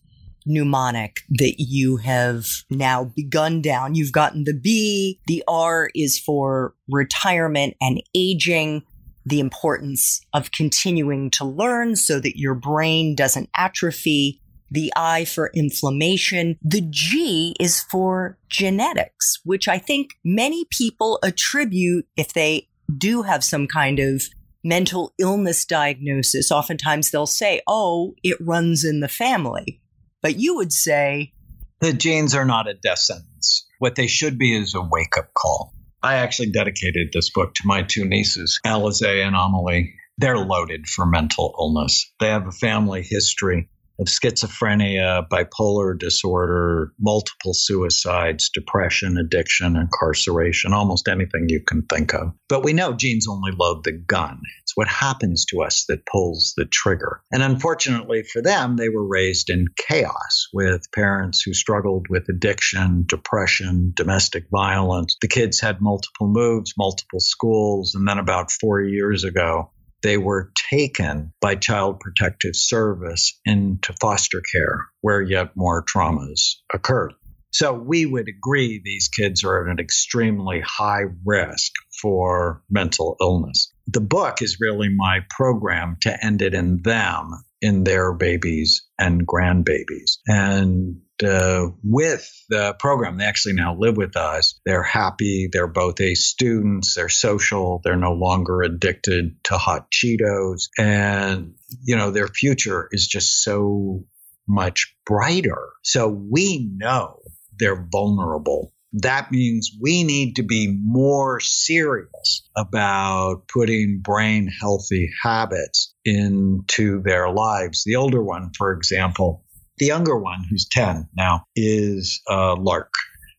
mnemonic 0.46 1.20
that 1.30 1.54
you 1.58 1.96
have 1.98 2.46
now 2.70 3.04
begun 3.04 3.60
down. 3.60 3.94
You've 3.94 4.12
gotten 4.12 4.44
the 4.44 4.54
B, 4.54 5.20
the 5.26 5.42
R 5.46 5.90
is 5.94 6.18
for 6.18 6.74
retirement 6.88 7.74
and 7.80 8.02
aging 8.14 8.82
the 9.26 9.40
importance 9.40 10.20
of 10.32 10.50
continuing 10.52 11.30
to 11.30 11.44
learn 11.44 11.96
so 11.96 12.20
that 12.20 12.38
your 12.38 12.54
brain 12.54 13.14
doesn't 13.14 13.50
atrophy. 13.56 14.40
The 14.72 14.92
I 14.96 15.24
for 15.24 15.50
inflammation. 15.52 16.56
The 16.62 16.86
G 16.88 17.56
is 17.58 17.80
for 17.80 18.38
genetics, 18.48 19.40
which 19.44 19.66
I 19.66 19.78
think 19.78 20.12
many 20.24 20.64
people 20.70 21.18
attribute 21.24 22.06
if 22.16 22.32
they 22.34 22.68
do 22.96 23.22
have 23.22 23.42
some 23.42 23.66
kind 23.66 23.98
of 23.98 24.22
mental 24.62 25.12
illness 25.18 25.64
diagnosis. 25.64 26.52
Oftentimes 26.52 27.10
they'll 27.10 27.26
say, 27.26 27.62
oh, 27.66 28.14
it 28.22 28.36
runs 28.40 28.84
in 28.84 29.00
the 29.00 29.08
family. 29.08 29.79
But 30.22 30.38
you 30.38 30.56
would 30.56 30.72
say, 30.72 31.32
the 31.80 31.92
genes 31.92 32.34
are 32.34 32.44
not 32.44 32.68
a 32.68 32.74
death 32.74 32.98
sentence. 32.98 33.66
What 33.78 33.94
they 33.94 34.06
should 34.06 34.38
be 34.38 34.54
is 34.54 34.74
a 34.74 34.82
wake 34.82 35.16
up 35.16 35.32
call. 35.32 35.72
I 36.02 36.16
actually 36.16 36.50
dedicated 36.50 37.08
this 37.12 37.30
book 37.30 37.54
to 37.54 37.62
my 37.66 37.82
two 37.82 38.04
nieces, 38.04 38.60
Alize 38.66 39.02
and 39.02 39.34
Amelie. 39.34 39.94
They're 40.18 40.38
loaded 40.38 40.86
for 40.86 41.06
mental 41.06 41.54
illness. 41.58 42.12
They 42.20 42.28
have 42.28 42.46
a 42.46 42.52
family 42.52 43.02
history 43.02 43.70
of 44.00 44.06
schizophrenia, 44.06 45.28
bipolar 45.28 45.98
disorder, 45.98 46.92
multiple 46.98 47.52
suicides, 47.52 48.48
depression, 48.48 49.18
addiction, 49.18 49.76
incarceration, 49.76 50.72
almost 50.72 51.06
anything 51.06 51.46
you 51.48 51.60
can 51.60 51.82
think 51.82 52.14
of. 52.14 52.32
But 52.48 52.64
we 52.64 52.72
know 52.72 52.94
genes 52.94 53.26
only 53.28 53.52
load 53.52 53.84
the 53.84 53.92
gun. 53.92 54.40
It's 54.62 54.72
what 54.74 54.88
happens 54.88 55.44
to 55.46 55.62
us 55.62 55.84
that 55.88 56.06
pulls 56.06 56.54
the 56.56 56.64
trigger. 56.64 57.20
And 57.30 57.42
unfortunately 57.42 58.22
for 58.22 58.40
them, 58.40 58.76
they 58.76 58.88
were 58.88 59.06
raised 59.06 59.50
in 59.50 59.66
chaos 59.76 60.48
with 60.52 60.90
parents 60.92 61.42
who 61.42 61.52
struggled 61.52 62.06
with 62.08 62.28
addiction, 62.28 63.04
depression, 63.06 63.92
domestic 63.94 64.44
violence. 64.50 65.16
The 65.20 65.28
kids 65.28 65.60
had 65.60 65.80
multiple 65.80 66.28
moves, 66.28 66.72
multiple 66.78 67.20
schools. 67.20 67.94
And 67.94 68.08
then 68.08 68.18
about 68.18 68.50
four 68.50 68.80
years 68.80 69.24
ago, 69.24 69.70
they 70.02 70.16
were 70.16 70.52
taken 70.70 71.32
by 71.40 71.54
Child 71.56 72.00
Protective 72.00 72.56
Service 72.56 73.38
into 73.44 73.92
foster 74.00 74.42
care, 74.52 74.86
where 75.00 75.22
yet 75.22 75.56
more 75.56 75.84
traumas 75.84 76.56
occurred. 76.72 77.14
So 77.52 77.72
we 77.72 78.06
would 78.06 78.28
agree 78.28 78.80
these 78.82 79.08
kids 79.08 79.42
are 79.44 79.64
at 79.64 79.70
an 79.70 79.80
extremely 79.80 80.60
high 80.60 81.04
risk 81.24 81.72
for 82.00 82.62
mental 82.70 83.16
illness. 83.20 83.72
The 83.88 84.00
book 84.00 84.40
is 84.40 84.58
really 84.60 84.88
my 84.88 85.20
program 85.28 85.96
to 86.02 86.24
end 86.24 86.42
it 86.42 86.54
in 86.54 86.82
them, 86.82 87.42
in 87.60 87.82
their 87.82 88.12
babies 88.12 88.86
and 88.98 89.26
grandbabies. 89.26 90.18
And 90.28 91.00
uh, 91.22 91.68
with 91.82 92.30
the 92.48 92.74
program, 92.78 93.18
they 93.18 93.24
actually 93.24 93.54
now 93.54 93.76
live 93.78 93.96
with 93.96 94.16
us. 94.16 94.58
They're 94.64 94.82
happy. 94.82 95.48
They're 95.52 95.66
both 95.66 96.00
A 96.00 96.14
students. 96.14 96.94
They're 96.94 97.08
social. 97.08 97.80
They're 97.84 97.96
no 97.96 98.12
longer 98.12 98.62
addicted 98.62 99.36
to 99.44 99.58
hot 99.58 99.90
Cheetos. 99.90 100.68
And, 100.78 101.54
you 101.82 101.96
know, 101.96 102.10
their 102.10 102.28
future 102.28 102.88
is 102.92 103.06
just 103.06 103.42
so 103.42 104.04
much 104.48 104.94
brighter. 105.06 105.68
So 105.82 106.08
we 106.08 106.70
know 106.76 107.20
they're 107.58 107.86
vulnerable. 107.90 108.72
That 108.94 109.30
means 109.30 109.70
we 109.80 110.02
need 110.02 110.36
to 110.36 110.42
be 110.42 110.66
more 110.82 111.38
serious 111.38 112.48
about 112.56 113.46
putting 113.46 114.00
brain 114.02 114.48
healthy 114.48 115.10
habits 115.22 115.94
into 116.04 117.00
their 117.02 117.30
lives. 117.30 117.84
The 117.84 117.96
older 117.96 118.20
one, 118.20 118.50
for 118.56 118.72
example, 118.72 119.44
the 119.80 119.86
younger 119.86 120.16
one, 120.16 120.44
who's 120.48 120.68
10 120.70 121.08
now, 121.16 121.42
is 121.56 122.22
a 122.28 122.54
Lark. 122.54 122.92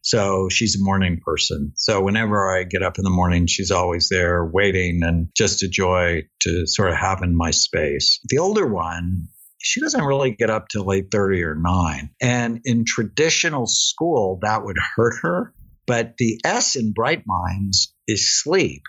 So 0.03 0.49
she's 0.49 0.75
a 0.75 0.83
morning 0.83 1.21
person. 1.23 1.73
So 1.75 2.01
whenever 2.01 2.53
I 2.53 2.63
get 2.63 2.81
up 2.81 2.97
in 2.97 3.03
the 3.03 3.11
morning, 3.11 3.45
she's 3.45 3.69
always 3.69 4.09
there 4.09 4.43
waiting 4.43 5.01
and 5.03 5.27
just 5.37 5.61
a 5.61 5.69
joy 5.69 6.23
to 6.41 6.65
sort 6.65 6.89
of 6.89 6.97
have 6.97 7.21
in 7.21 7.37
my 7.37 7.51
space. 7.51 8.19
The 8.27 8.39
older 8.39 8.67
one, 8.67 9.27
she 9.59 9.79
doesn't 9.79 10.03
really 10.03 10.31
get 10.31 10.49
up 10.49 10.69
till 10.69 10.85
8:30 10.85 11.43
or 11.43 11.55
9. 11.55 12.09
And 12.19 12.61
in 12.65 12.83
traditional 12.83 13.67
school, 13.67 14.39
that 14.41 14.65
would 14.65 14.77
hurt 14.95 15.19
her. 15.21 15.53
But 15.85 16.17
the 16.17 16.39
S 16.43 16.75
in 16.75 16.93
Bright 16.93 17.23
Minds 17.27 17.93
is 18.07 18.41
sleep. 18.41 18.81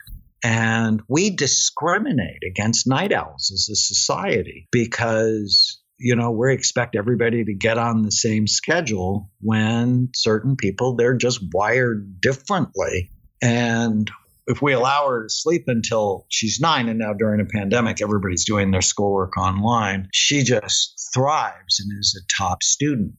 And 0.42 1.02
we 1.08 1.28
discriminate 1.36 2.42
against 2.48 2.88
night 2.88 3.12
owls 3.12 3.50
as 3.52 3.68
a 3.70 3.76
society 3.76 4.66
because 4.72 5.81
you 6.02 6.16
know, 6.16 6.32
we 6.32 6.52
expect 6.52 6.96
everybody 6.96 7.44
to 7.44 7.54
get 7.54 7.78
on 7.78 8.02
the 8.02 8.10
same 8.10 8.48
schedule 8.48 9.30
when 9.40 10.08
certain 10.14 10.56
people, 10.56 10.96
they're 10.96 11.16
just 11.16 11.40
wired 11.52 12.20
differently. 12.20 13.10
And 13.40 14.10
if 14.48 14.60
we 14.60 14.72
allow 14.72 15.08
her 15.08 15.22
to 15.22 15.28
sleep 15.28 15.64
until 15.68 16.26
she's 16.28 16.58
nine, 16.60 16.88
and 16.88 16.98
now 16.98 17.12
during 17.12 17.40
a 17.40 17.44
pandemic, 17.44 18.02
everybody's 18.02 18.44
doing 18.44 18.72
their 18.72 18.82
schoolwork 18.82 19.36
online, 19.36 20.08
she 20.12 20.42
just 20.42 21.10
thrives 21.14 21.78
and 21.78 21.96
is 22.00 22.20
a 22.20 22.42
top 22.42 22.64
student. 22.64 23.12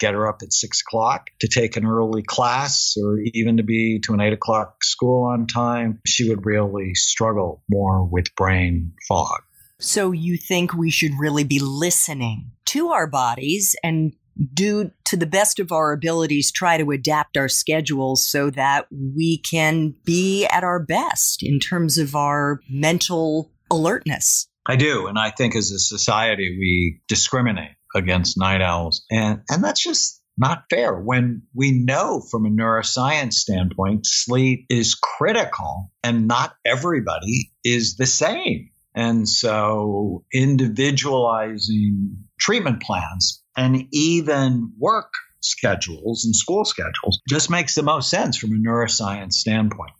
get 0.00 0.14
her 0.14 0.26
up 0.26 0.40
at 0.42 0.52
six 0.52 0.80
o'clock 0.80 1.28
to 1.40 1.48
take 1.48 1.76
an 1.76 1.86
early 1.86 2.22
class 2.22 2.94
or 3.02 3.18
even 3.32 3.58
to 3.58 3.62
be 3.62 4.00
to 4.00 4.12
an 4.12 4.20
eight 4.20 4.32
o'clock 4.32 4.82
school 4.82 5.24
on 5.24 5.46
time, 5.46 6.00
she 6.06 6.28
would 6.28 6.44
really 6.44 6.94
struggle 6.94 7.62
more 7.70 8.04
with 8.04 8.34
brain 8.34 8.92
fog. 9.08 9.42
So 9.84 10.12
you 10.12 10.38
think 10.38 10.72
we 10.72 10.90
should 10.90 11.12
really 11.18 11.44
be 11.44 11.58
listening 11.58 12.52
to 12.66 12.88
our 12.88 13.06
bodies 13.06 13.76
and 13.84 14.14
do 14.54 14.90
to 15.04 15.16
the 15.16 15.26
best 15.26 15.60
of 15.60 15.72
our 15.72 15.92
abilities 15.92 16.50
try 16.50 16.78
to 16.78 16.90
adapt 16.90 17.36
our 17.36 17.50
schedules 17.50 18.24
so 18.24 18.48
that 18.50 18.86
we 18.90 19.38
can 19.38 19.94
be 20.04 20.46
at 20.46 20.64
our 20.64 20.80
best 20.80 21.42
in 21.42 21.60
terms 21.60 21.98
of 21.98 22.16
our 22.16 22.60
mental 22.68 23.52
alertness. 23.70 24.48
I 24.66 24.76
do. 24.76 25.06
And 25.06 25.18
I 25.18 25.30
think 25.30 25.54
as 25.54 25.70
a 25.70 25.78
society, 25.78 26.56
we 26.58 27.02
discriminate 27.06 27.76
against 27.94 28.38
night 28.38 28.62
owls. 28.62 29.04
And, 29.10 29.42
and 29.50 29.62
that's 29.62 29.82
just 29.82 30.22
not 30.38 30.64
fair 30.70 30.98
when 30.98 31.42
we 31.54 31.72
know 31.72 32.22
from 32.30 32.46
a 32.46 32.50
neuroscience 32.50 33.34
standpoint, 33.34 34.06
sleep 34.06 34.64
is 34.70 34.94
critical 34.94 35.92
and 36.02 36.26
not 36.26 36.54
everybody 36.64 37.52
is 37.62 37.96
the 37.96 38.06
same. 38.06 38.70
And 38.94 39.28
so 39.28 40.24
individualizing 40.32 42.16
treatment 42.38 42.82
plans 42.82 43.42
and 43.56 43.86
even 43.92 44.72
work 44.78 45.12
schedules 45.40 46.24
and 46.24 46.34
school 46.34 46.64
schedules 46.64 47.20
just 47.28 47.50
makes 47.50 47.74
the 47.74 47.82
most 47.82 48.08
sense 48.08 48.36
from 48.36 48.52
a 48.52 48.56
neuroscience 48.56 49.32
standpoint. 49.32 49.92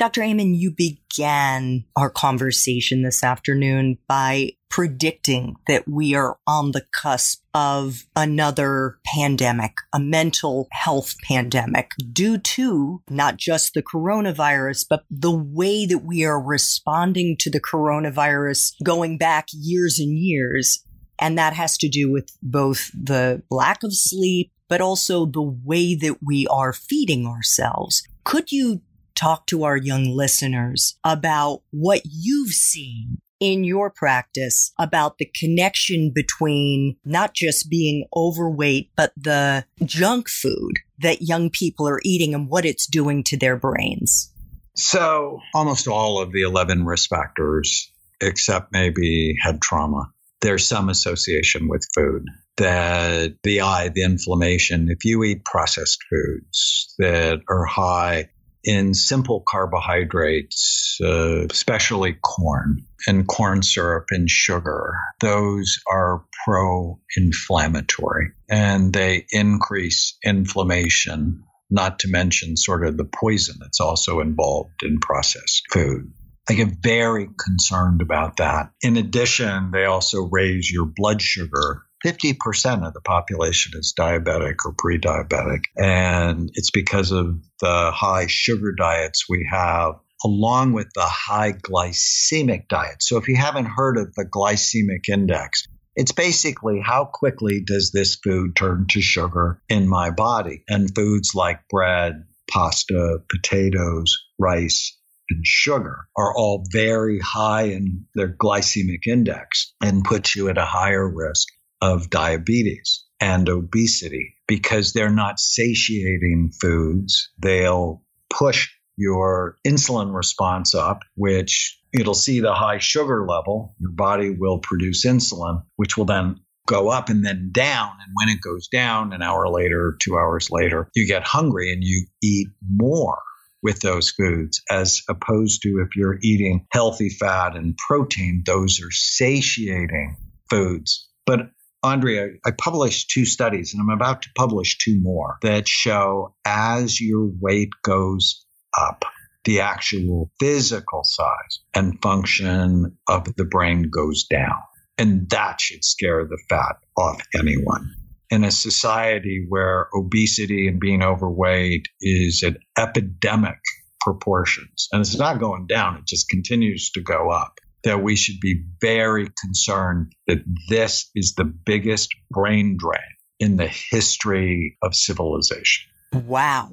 Dr. 0.00 0.22
Amen, 0.22 0.54
you 0.54 0.70
began 0.70 1.84
our 1.94 2.08
conversation 2.08 3.02
this 3.02 3.22
afternoon 3.22 3.98
by 4.08 4.52
predicting 4.70 5.56
that 5.66 5.86
we 5.86 6.14
are 6.14 6.38
on 6.46 6.72
the 6.72 6.86
cusp 6.90 7.42
of 7.52 8.06
another 8.16 8.96
pandemic, 9.04 9.74
a 9.92 10.00
mental 10.00 10.68
health 10.72 11.16
pandemic, 11.22 11.90
due 12.14 12.38
to 12.38 13.02
not 13.10 13.36
just 13.36 13.74
the 13.74 13.82
coronavirus, 13.82 14.86
but 14.88 15.04
the 15.10 15.30
way 15.30 15.84
that 15.84 16.02
we 16.02 16.24
are 16.24 16.42
responding 16.42 17.36
to 17.38 17.50
the 17.50 17.60
coronavirus 17.60 18.76
going 18.82 19.18
back 19.18 19.48
years 19.52 19.98
and 19.98 20.18
years. 20.18 20.82
And 21.18 21.36
that 21.36 21.52
has 21.52 21.76
to 21.76 21.90
do 21.90 22.10
with 22.10 22.34
both 22.42 22.90
the 22.94 23.42
lack 23.50 23.82
of 23.82 23.92
sleep, 23.92 24.50
but 24.66 24.80
also 24.80 25.26
the 25.26 25.42
way 25.42 25.94
that 25.94 26.20
we 26.24 26.46
are 26.46 26.72
feeding 26.72 27.26
ourselves. 27.26 28.02
Could 28.24 28.50
you 28.50 28.80
talk 29.14 29.46
to 29.46 29.64
our 29.64 29.76
young 29.76 30.06
listeners 30.06 30.98
about 31.04 31.62
what 31.70 32.02
you've 32.04 32.52
seen 32.52 33.18
in 33.40 33.64
your 33.64 33.90
practice 33.90 34.72
about 34.78 35.18
the 35.18 35.30
connection 35.34 36.12
between 36.14 36.96
not 37.04 37.34
just 37.34 37.70
being 37.70 38.06
overweight, 38.14 38.90
but 38.96 39.12
the 39.16 39.64
junk 39.84 40.28
food 40.28 40.74
that 40.98 41.22
young 41.22 41.50
people 41.50 41.88
are 41.88 42.00
eating 42.04 42.34
and 42.34 42.48
what 42.48 42.66
it's 42.66 42.86
doing 42.86 43.24
to 43.24 43.38
their 43.38 43.56
brains? 43.56 44.32
So, 44.76 45.40
almost 45.54 45.88
all 45.88 46.20
of 46.20 46.32
the 46.32 46.42
11 46.42 46.84
risk 46.84 47.08
factors, 47.08 47.90
except 48.20 48.72
maybe 48.72 49.34
head 49.40 49.60
trauma, 49.60 50.10
there's 50.42 50.66
some 50.66 50.88
association 50.88 51.68
with 51.68 51.86
food. 51.94 52.26
That 52.56 53.36
the 53.42 53.62
eye, 53.62 53.88
the 53.88 54.02
inflammation, 54.02 54.90
if 54.90 55.04
you 55.06 55.24
eat 55.24 55.46
processed 55.46 56.02
foods 56.10 56.94
that 56.98 57.40
are 57.48 57.64
high 57.64 58.28
in 58.64 58.94
simple 58.94 59.42
carbohydrates, 59.46 60.98
uh, 61.02 61.46
especially 61.50 62.16
corn 62.22 62.84
and 63.06 63.26
corn 63.26 63.62
syrup 63.62 64.06
and 64.10 64.28
sugar, 64.28 64.94
those 65.20 65.80
are 65.90 66.24
pro 66.44 67.00
inflammatory 67.16 68.32
and 68.48 68.92
they 68.92 69.26
increase 69.30 70.16
inflammation, 70.24 71.42
not 71.70 72.00
to 72.00 72.08
mention 72.08 72.56
sort 72.56 72.86
of 72.86 72.96
the 72.96 73.04
poison 73.04 73.56
that's 73.60 73.80
also 73.80 74.20
involved 74.20 74.82
in 74.82 74.98
processed 75.00 75.62
food. 75.72 76.12
I 76.48 76.54
get 76.54 76.82
very 76.82 77.28
concerned 77.38 78.02
about 78.02 78.38
that. 78.38 78.70
In 78.82 78.96
addition, 78.96 79.70
they 79.70 79.84
also 79.84 80.22
raise 80.22 80.70
your 80.70 80.86
blood 80.86 81.22
sugar 81.22 81.84
50% 82.04 82.86
of 82.86 82.94
the 82.94 83.00
population 83.00 83.78
is 83.78 83.94
diabetic 83.98 84.56
or 84.64 84.72
pre 84.76 84.98
diabetic. 84.98 85.64
And 85.76 86.50
it's 86.54 86.70
because 86.70 87.12
of 87.12 87.40
the 87.60 87.90
high 87.92 88.26
sugar 88.26 88.72
diets 88.72 89.26
we 89.28 89.48
have, 89.50 89.94
along 90.24 90.72
with 90.72 90.88
the 90.94 91.04
high 91.04 91.52
glycemic 91.52 92.68
diet. 92.68 93.02
So 93.02 93.16
if 93.18 93.28
you 93.28 93.36
haven't 93.36 93.66
heard 93.66 93.98
of 93.98 94.14
the 94.14 94.24
glycemic 94.24 95.08
index, 95.08 95.66
it's 95.94 96.12
basically 96.12 96.80
how 96.80 97.04
quickly 97.04 97.62
does 97.66 97.90
this 97.92 98.16
food 98.16 98.56
turn 98.56 98.86
to 98.90 99.02
sugar 99.02 99.60
in 99.68 99.88
my 99.88 100.10
body? 100.10 100.64
And 100.68 100.94
foods 100.94 101.34
like 101.34 101.68
bread, 101.68 102.24
pasta, 102.50 103.18
potatoes, 103.28 104.16
rice, 104.38 104.96
and 105.28 105.46
sugar 105.46 106.06
are 106.16 106.34
all 106.34 106.64
very 106.70 107.20
high 107.20 107.64
in 107.64 108.06
their 108.14 108.28
glycemic 108.28 109.06
index 109.06 109.74
and 109.80 110.04
put 110.04 110.34
you 110.34 110.48
at 110.48 110.58
a 110.58 110.64
higher 110.64 111.08
risk 111.08 111.48
of 111.80 112.10
diabetes 112.10 113.04
and 113.20 113.48
obesity 113.48 114.36
because 114.46 114.92
they're 114.92 115.10
not 115.10 115.38
satiating 115.38 116.52
foods. 116.60 117.30
They'll 117.38 118.02
push 118.28 118.70
your 118.96 119.56
insulin 119.66 120.14
response 120.14 120.74
up, 120.74 121.00
which 121.14 121.78
it'll 121.92 122.14
see 122.14 122.40
the 122.40 122.54
high 122.54 122.78
sugar 122.78 123.26
level. 123.26 123.74
Your 123.78 123.92
body 123.92 124.30
will 124.30 124.58
produce 124.58 125.06
insulin, 125.06 125.62
which 125.76 125.96
will 125.96 126.04
then 126.04 126.40
go 126.66 126.88
up 126.88 127.08
and 127.08 127.24
then 127.24 127.50
down. 127.52 127.92
And 127.92 128.12
when 128.14 128.28
it 128.28 128.40
goes 128.40 128.68
down, 128.68 129.12
an 129.12 129.22
hour 129.22 129.48
later, 129.48 129.96
two 130.00 130.16
hours 130.16 130.50
later, 130.50 130.88
you 130.94 131.06
get 131.06 131.24
hungry 131.24 131.72
and 131.72 131.82
you 131.82 132.06
eat 132.22 132.48
more 132.68 133.18
with 133.62 133.80
those 133.80 134.10
foods 134.10 134.62
as 134.70 135.02
opposed 135.08 135.62
to 135.62 135.84
if 135.86 135.96
you're 135.96 136.18
eating 136.22 136.66
healthy 136.70 137.10
fat 137.10 137.56
and 137.56 137.76
protein, 137.76 138.42
those 138.46 138.80
are 138.80 138.90
satiating 138.90 140.16
foods. 140.48 141.08
But 141.26 141.50
Andrea, 141.82 142.28
I 142.44 142.50
published 142.50 143.10
two 143.10 143.24
studies 143.24 143.72
and 143.72 143.80
I'm 143.80 143.96
about 143.96 144.22
to 144.22 144.28
publish 144.36 144.78
two 144.78 145.00
more 145.00 145.38
that 145.42 145.66
show 145.66 146.34
as 146.44 147.00
your 147.00 147.30
weight 147.40 147.70
goes 147.82 148.44
up, 148.78 149.04
the 149.44 149.60
actual 149.60 150.30
physical 150.38 151.02
size 151.04 151.60
and 151.74 152.00
function 152.02 152.98
of 153.08 153.34
the 153.36 153.46
brain 153.46 153.90
goes 153.90 154.24
down. 154.24 154.60
And 154.98 155.30
that 155.30 155.60
should 155.60 155.82
scare 155.82 156.24
the 156.26 156.38
fat 156.50 156.76
off 156.98 157.22
anyone. 157.34 157.94
In 158.28 158.44
a 158.44 158.50
society 158.50 159.46
where 159.48 159.88
obesity 159.94 160.68
and 160.68 160.78
being 160.78 161.02
overweight 161.02 161.88
is 162.00 162.44
at 162.44 162.58
epidemic 162.76 163.58
proportions, 164.02 164.88
and 164.92 165.00
it's 165.00 165.18
not 165.18 165.40
going 165.40 165.66
down, 165.66 165.96
it 165.96 166.06
just 166.06 166.28
continues 166.28 166.90
to 166.90 167.00
go 167.00 167.30
up 167.30 167.58
that 167.84 168.02
we 168.02 168.16
should 168.16 168.40
be 168.40 168.62
very 168.80 169.28
concerned 169.40 170.12
that 170.26 170.42
this 170.68 171.10
is 171.14 171.34
the 171.34 171.44
biggest 171.44 172.10
brain 172.30 172.76
drain 172.78 173.00
in 173.38 173.56
the 173.56 173.68
history 173.68 174.76
of 174.82 174.94
civilization. 174.94 175.88
Wow. 176.12 176.70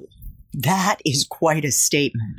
That 0.54 0.98
is 1.04 1.26
quite 1.28 1.64
a 1.64 1.72
statement. 1.72 2.38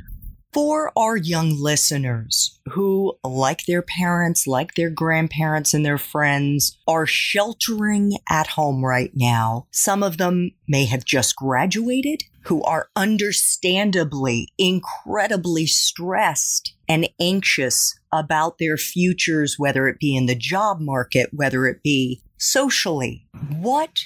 For 0.52 0.90
our 0.98 1.16
young 1.16 1.54
listeners 1.60 2.58
who, 2.70 3.14
like 3.22 3.66
their 3.66 3.82
parents, 3.82 4.48
like 4.48 4.74
their 4.74 4.90
grandparents 4.90 5.74
and 5.74 5.86
their 5.86 5.98
friends, 5.98 6.76
are 6.88 7.06
sheltering 7.06 8.14
at 8.28 8.48
home 8.48 8.84
right 8.84 9.12
now, 9.14 9.68
some 9.70 10.02
of 10.02 10.18
them 10.18 10.50
may 10.66 10.86
have 10.86 11.04
just 11.04 11.36
graduated, 11.36 12.24
who 12.44 12.62
are 12.62 12.88
understandably 12.96 14.48
incredibly 14.58 15.66
stressed 15.66 16.74
and 16.88 17.08
anxious 17.20 17.98
about 18.12 18.58
their 18.58 18.76
futures, 18.76 19.56
whether 19.58 19.88
it 19.88 19.98
be 19.98 20.16
in 20.16 20.26
the 20.26 20.34
job 20.34 20.80
market, 20.80 21.30
whether 21.32 21.66
it 21.66 21.82
be 21.82 22.22
socially. 22.38 23.26
What 23.50 24.00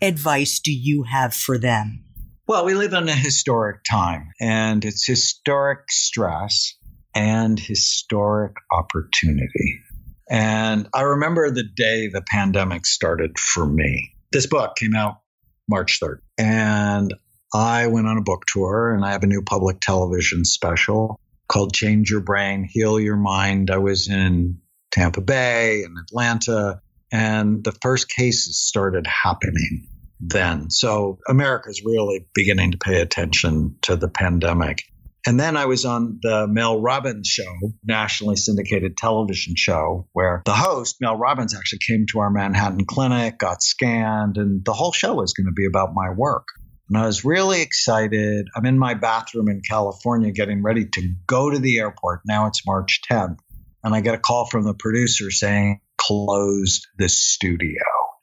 advice 0.00 0.60
do 0.60 0.72
you 0.72 1.04
have 1.04 1.34
for 1.34 1.58
them? 1.58 2.04
Well, 2.46 2.64
we 2.64 2.74
live 2.74 2.92
in 2.92 3.08
a 3.08 3.14
historic 3.14 3.84
time, 3.84 4.32
and 4.40 4.84
it's 4.84 5.06
historic 5.06 5.90
stress 5.90 6.74
and 7.14 7.58
historic 7.58 8.52
opportunity. 8.70 9.80
And 10.28 10.88
I 10.94 11.02
remember 11.02 11.50
the 11.50 11.64
day 11.76 12.08
the 12.08 12.22
pandemic 12.22 12.84
started 12.86 13.38
for 13.38 13.66
me. 13.66 14.12
This 14.32 14.46
book 14.46 14.76
came 14.76 14.94
out 14.94 15.20
March 15.68 16.00
3rd, 16.00 16.18
and 16.38 17.14
I 17.54 17.88
went 17.88 18.06
on 18.06 18.16
a 18.16 18.22
book 18.22 18.44
tour, 18.46 18.94
and 18.94 19.04
I 19.04 19.12
have 19.12 19.24
a 19.24 19.26
new 19.26 19.42
public 19.42 19.80
television 19.80 20.44
special 20.44 21.20
called 21.48 21.74
Change 21.74 22.10
Your 22.10 22.20
Brain, 22.20 22.66
Heal 22.68 22.98
Your 22.98 23.16
Mind. 23.16 23.70
I 23.70 23.78
was 23.78 24.08
in 24.08 24.58
Tampa 24.90 25.20
Bay 25.20 25.82
and 25.82 25.96
Atlanta, 25.98 26.80
and 27.10 27.62
the 27.62 27.72
first 27.82 28.08
cases 28.08 28.58
started 28.58 29.06
happening 29.06 29.88
then. 30.18 30.70
So 30.70 31.18
America's 31.28 31.82
really 31.84 32.26
beginning 32.34 32.72
to 32.72 32.78
pay 32.78 33.00
attention 33.00 33.76
to 33.82 33.96
the 33.96 34.08
pandemic. 34.08 34.84
And 35.26 35.38
then 35.38 35.56
I 35.56 35.66
was 35.66 35.84
on 35.84 36.18
the 36.22 36.48
Mel 36.48 36.80
Robbins 36.80 37.28
show, 37.28 37.52
nationally 37.84 38.36
syndicated 38.36 38.96
television 38.96 39.54
show, 39.56 40.08
where 40.12 40.42
the 40.46 40.54
host, 40.54 40.96
Mel 41.00 41.16
Robbins, 41.16 41.54
actually 41.54 41.78
came 41.86 42.06
to 42.12 42.20
our 42.20 42.30
Manhattan 42.30 42.86
clinic, 42.86 43.38
got 43.38 43.62
scanned, 43.62 44.36
and 44.36 44.64
the 44.64 44.72
whole 44.72 44.92
show 44.92 45.14
was 45.14 45.32
going 45.32 45.46
to 45.46 45.52
be 45.52 45.66
about 45.66 45.90
my 45.94 46.10
work. 46.10 46.48
And 46.92 47.02
I 47.02 47.06
was 47.06 47.24
really 47.24 47.62
excited. 47.62 48.48
I'm 48.54 48.66
in 48.66 48.78
my 48.78 48.92
bathroom 48.92 49.48
in 49.48 49.62
California 49.62 50.30
getting 50.30 50.62
ready 50.62 50.84
to 50.84 51.14
go 51.26 51.48
to 51.48 51.58
the 51.58 51.78
airport. 51.78 52.20
Now 52.26 52.48
it's 52.48 52.66
March 52.66 53.00
10th. 53.10 53.38
And 53.82 53.94
I 53.94 54.02
get 54.02 54.14
a 54.14 54.18
call 54.18 54.44
from 54.44 54.64
the 54.64 54.74
producer 54.74 55.30
saying, 55.30 55.80
closed 55.96 56.86
the 56.98 57.08
studio 57.08 57.80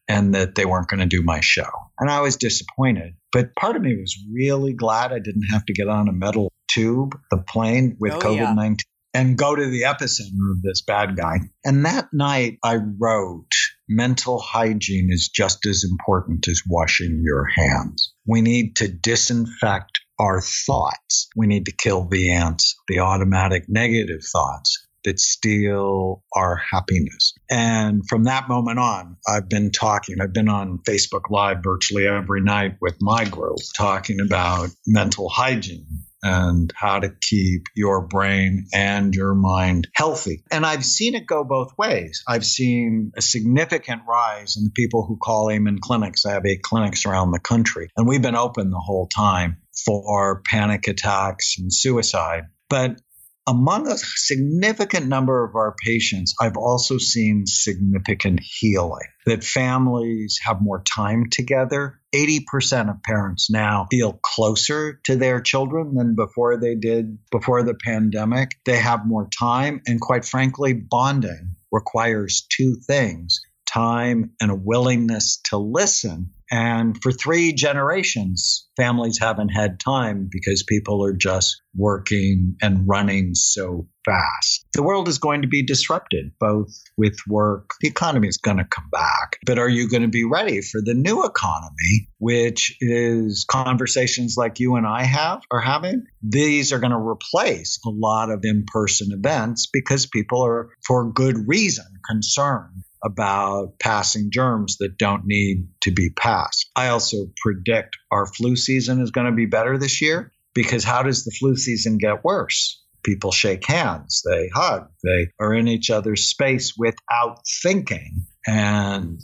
and 0.07 0.35
that 0.35 0.53
they 0.53 0.65
weren't 0.65 0.87
going 0.87 0.99
to 0.99 1.07
do 1.07 1.23
my 1.23 1.39
show. 1.39 1.67
And 1.97 2.11
I 2.11 2.21
was 2.21 2.35
disappointed. 2.35 3.15
But 3.31 3.55
part 3.55 3.75
of 3.75 3.81
me 3.81 3.97
was 3.99 4.15
really 4.31 4.73
glad 4.73 5.13
I 5.13 5.19
didn't 5.19 5.47
have 5.51 5.65
to 5.65 5.73
get 5.73 5.87
on 5.87 6.07
a 6.07 6.13
metal 6.13 6.51
tube, 6.69 7.17
the 7.31 7.39
plane 7.39 7.97
with 7.99 8.13
oh, 8.13 8.19
COVID 8.19 8.55
19, 8.55 8.77
yeah. 9.15 9.19
and 9.19 9.35
go 9.35 9.55
to 9.55 9.65
the 9.65 9.81
epicenter 9.81 10.51
of 10.51 10.61
this 10.61 10.83
bad 10.83 11.17
guy. 11.17 11.39
And 11.65 11.87
that 11.87 12.09
night 12.13 12.59
I 12.63 12.75
wrote, 12.75 13.49
mental 13.89 14.39
hygiene 14.39 15.09
is 15.11 15.29
just 15.29 15.65
as 15.65 15.83
important 15.83 16.47
as 16.47 16.61
washing 16.67 17.23
your 17.25 17.45
hands. 17.45 18.13
We 18.25 18.41
need 18.41 18.75
to 18.77 18.87
disinfect 18.87 20.01
our 20.19 20.41
thoughts. 20.41 21.29
We 21.35 21.47
need 21.47 21.65
to 21.65 21.71
kill 21.75 22.05
the 22.05 22.31
ants, 22.31 22.75
the 22.87 22.99
automatic 22.99 23.65
negative 23.67 24.21
thoughts 24.23 24.85
that 25.05 25.19
steal 25.19 26.23
our 26.35 26.57
happiness. 26.57 27.33
And 27.49 28.03
from 28.07 28.25
that 28.25 28.49
moment 28.49 28.79
on, 28.79 29.15
I've 29.27 29.47
been 29.47 29.71
talking, 29.71 30.17
I've 30.21 30.33
been 30.33 30.49
on 30.49 30.79
Facebook 30.79 31.29
Live 31.29 31.59
virtually 31.63 32.05
every 32.05 32.41
night 32.41 32.75
with 32.81 32.97
my 32.99 33.23
group 33.23 33.59
talking 33.77 34.19
about 34.19 34.69
mental 34.85 35.29
hygiene 35.29 35.87
and 36.21 36.71
how 36.75 36.99
to 36.99 37.09
keep 37.21 37.67
your 37.75 38.01
brain 38.01 38.67
and 38.73 39.13
your 39.13 39.33
mind 39.33 39.87
healthy. 39.95 40.43
And 40.51 40.65
I've 40.65 40.85
seen 40.85 41.15
it 41.15 41.25
go 41.25 41.43
both 41.43 41.77
ways. 41.77 42.23
I've 42.27 42.45
seen 42.45 43.11
a 43.15 43.21
significant 43.21 44.01
rise 44.07 44.57
in 44.57 44.65
the 44.65 44.71
people 44.71 45.05
who 45.05 45.17
call 45.17 45.49
Amen 45.49 45.79
clinics. 45.81 46.25
I 46.25 46.33
have 46.33 46.45
eight 46.45 46.61
clinics 46.61 47.05
around 47.05 47.31
the 47.31 47.39
country, 47.39 47.89
and 47.95 48.07
we've 48.07 48.21
been 48.21 48.35
open 48.35 48.69
the 48.69 48.79
whole 48.79 49.07
time 49.07 49.57
for 49.85 50.41
panic 50.45 50.87
attacks 50.87 51.57
and 51.57 51.73
suicide. 51.73 52.43
But 52.69 52.99
among 53.47 53.87
a 53.87 53.97
significant 53.97 55.07
number 55.07 55.43
of 55.43 55.55
our 55.55 55.75
patients, 55.83 56.35
I've 56.39 56.57
also 56.57 56.97
seen 56.97 57.45
significant 57.47 58.41
healing, 58.43 59.07
that 59.25 59.43
families 59.43 60.39
have 60.43 60.61
more 60.61 60.83
time 60.83 61.29
together. 61.31 61.99
80% 62.13 62.89
of 62.89 63.03
parents 63.03 63.49
now 63.49 63.87
feel 63.89 64.19
closer 64.23 64.99
to 65.05 65.15
their 65.15 65.41
children 65.41 65.95
than 65.95 66.15
before 66.15 66.57
they 66.57 66.75
did 66.75 67.17
before 67.31 67.63
the 67.63 67.75
pandemic. 67.75 68.51
They 68.65 68.77
have 68.77 69.05
more 69.05 69.27
time, 69.37 69.81
and 69.85 69.99
quite 69.99 70.25
frankly, 70.25 70.73
bonding 70.73 71.55
requires 71.71 72.47
two 72.49 72.77
things 72.87 73.41
time 73.65 74.31
and 74.41 74.49
a 74.49 74.55
willingness 74.55 75.41
to 75.45 75.57
listen 75.57 76.31
and 76.51 76.97
for 77.01 77.11
three 77.11 77.53
generations, 77.53 78.67
families 78.75 79.19
haven't 79.19 79.49
had 79.49 79.79
time 79.79 80.29
because 80.31 80.63
people 80.63 81.03
are 81.03 81.13
just 81.13 81.61
working 81.75 82.55
and 82.61 82.87
running 82.87 83.35
so 83.35 83.87
fast. 84.03 84.65
The 84.73 84.81
world 84.81 85.07
is 85.07 85.19
going 85.19 85.43
to 85.43 85.47
be 85.47 85.63
disrupted, 85.63 86.31
both 86.39 86.71
with 86.97 87.17
work. 87.27 87.71
The 87.81 87.89
economy 87.89 88.27
is 88.27 88.37
going 88.37 88.57
to 88.57 88.63
come 88.63 88.89
back. 88.91 89.37
But 89.45 89.59
are 89.59 89.69
you 89.69 89.87
going 89.89 90.01
to 90.01 90.07
be 90.07 90.25
ready 90.25 90.61
for 90.61 90.81
the 90.83 90.95
new 90.95 91.23
economy, 91.23 92.07
which 92.17 92.75
is 92.79 93.45
conversations 93.49 94.35
like 94.35 94.59
you 94.59 94.75
and 94.75 94.87
I 94.87 95.03
have 95.03 95.41
are 95.51 95.61
having? 95.61 96.05
These 96.23 96.73
are 96.73 96.79
going 96.79 96.91
to 96.91 96.97
replace 96.97 97.79
a 97.85 97.89
lot 97.89 98.31
of 98.31 98.39
in 98.43 98.65
person 98.65 99.09
events 99.11 99.67
because 99.71 100.07
people 100.07 100.43
are, 100.43 100.69
for 100.85 101.11
good 101.11 101.47
reason, 101.47 101.85
concerned 102.09 102.83
about 103.03 103.79
passing 103.79 104.29
germs 104.31 104.77
that 104.77 104.97
don't 104.97 105.25
need 105.25 105.67
to 105.81 105.91
be 105.91 106.09
passed. 106.09 106.69
I 106.75 106.89
also 106.89 107.27
predict 107.37 107.97
our 108.11 108.25
flu 108.25 108.55
season 108.55 109.01
is 109.01 109.11
going 109.11 109.27
to 109.27 109.35
be 109.35 109.45
better 109.45 109.77
this 109.77 110.01
year 110.01 110.31
because 110.53 110.83
how 110.83 111.03
does 111.03 111.23
the 111.23 111.31
flu 111.31 111.55
season 111.55 111.97
get 111.97 112.23
worse? 112.23 112.83
People 113.03 113.31
shake 113.31 113.65
hands, 113.65 114.23
they 114.29 114.49
hug, 114.53 114.89
they 115.03 115.27
are 115.39 115.53
in 115.53 115.69
each 115.69 115.89
other's 115.89 116.27
space 116.27 116.73
without 116.77 117.39
thinking. 117.63 118.25
And 118.45 119.21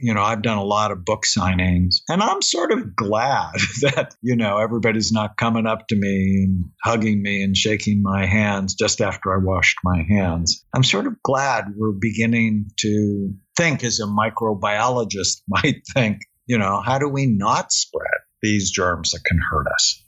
you 0.00 0.14
know, 0.14 0.22
I've 0.22 0.42
done 0.42 0.58
a 0.58 0.64
lot 0.64 0.90
of 0.90 1.04
book 1.04 1.24
signings 1.24 1.96
and 2.08 2.22
I'm 2.22 2.42
sort 2.42 2.72
of 2.72 2.94
glad 2.94 3.52
that, 3.82 4.14
you 4.22 4.36
know, 4.36 4.58
everybody's 4.58 5.12
not 5.12 5.36
coming 5.36 5.66
up 5.66 5.88
to 5.88 5.96
me 5.96 6.44
and 6.44 6.64
hugging 6.82 7.22
me 7.22 7.42
and 7.42 7.56
shaking 7.56 8.02
my 8.02 8.26
hands 8.26 8.74
just 8.74 9.00
after 9.00 9.32
I 9.32 9.38
washed 9.38 9.78
my 9.84 10.04
hands. 10.08 10.64
I'm 10.74 10.84
sort 10.84 11.06
of 11.06 11.22
glad 11.22 11.66
we're 11.76 11.92
beginning 11.92 12.70
to 12.78 13.34
think 13.56 13.84
as 13.84 14.00
a 14.00 14.06
microbiologist 14.06 15.42
might 15.48 15.82
think, 15.94 16.18
you 16.46 16.58
know, 16.58 16.80
how 16.80 16.98
do 16.98 17.08
we 17.08 17.26
not 17.26 17.72
spread 17.72 18.20
these 18.42 18.70
germs 18.70 19.10
that 19.10 19.24
can 19.24 19.38
hurt 19.38 19.66
us? 19.74 20.02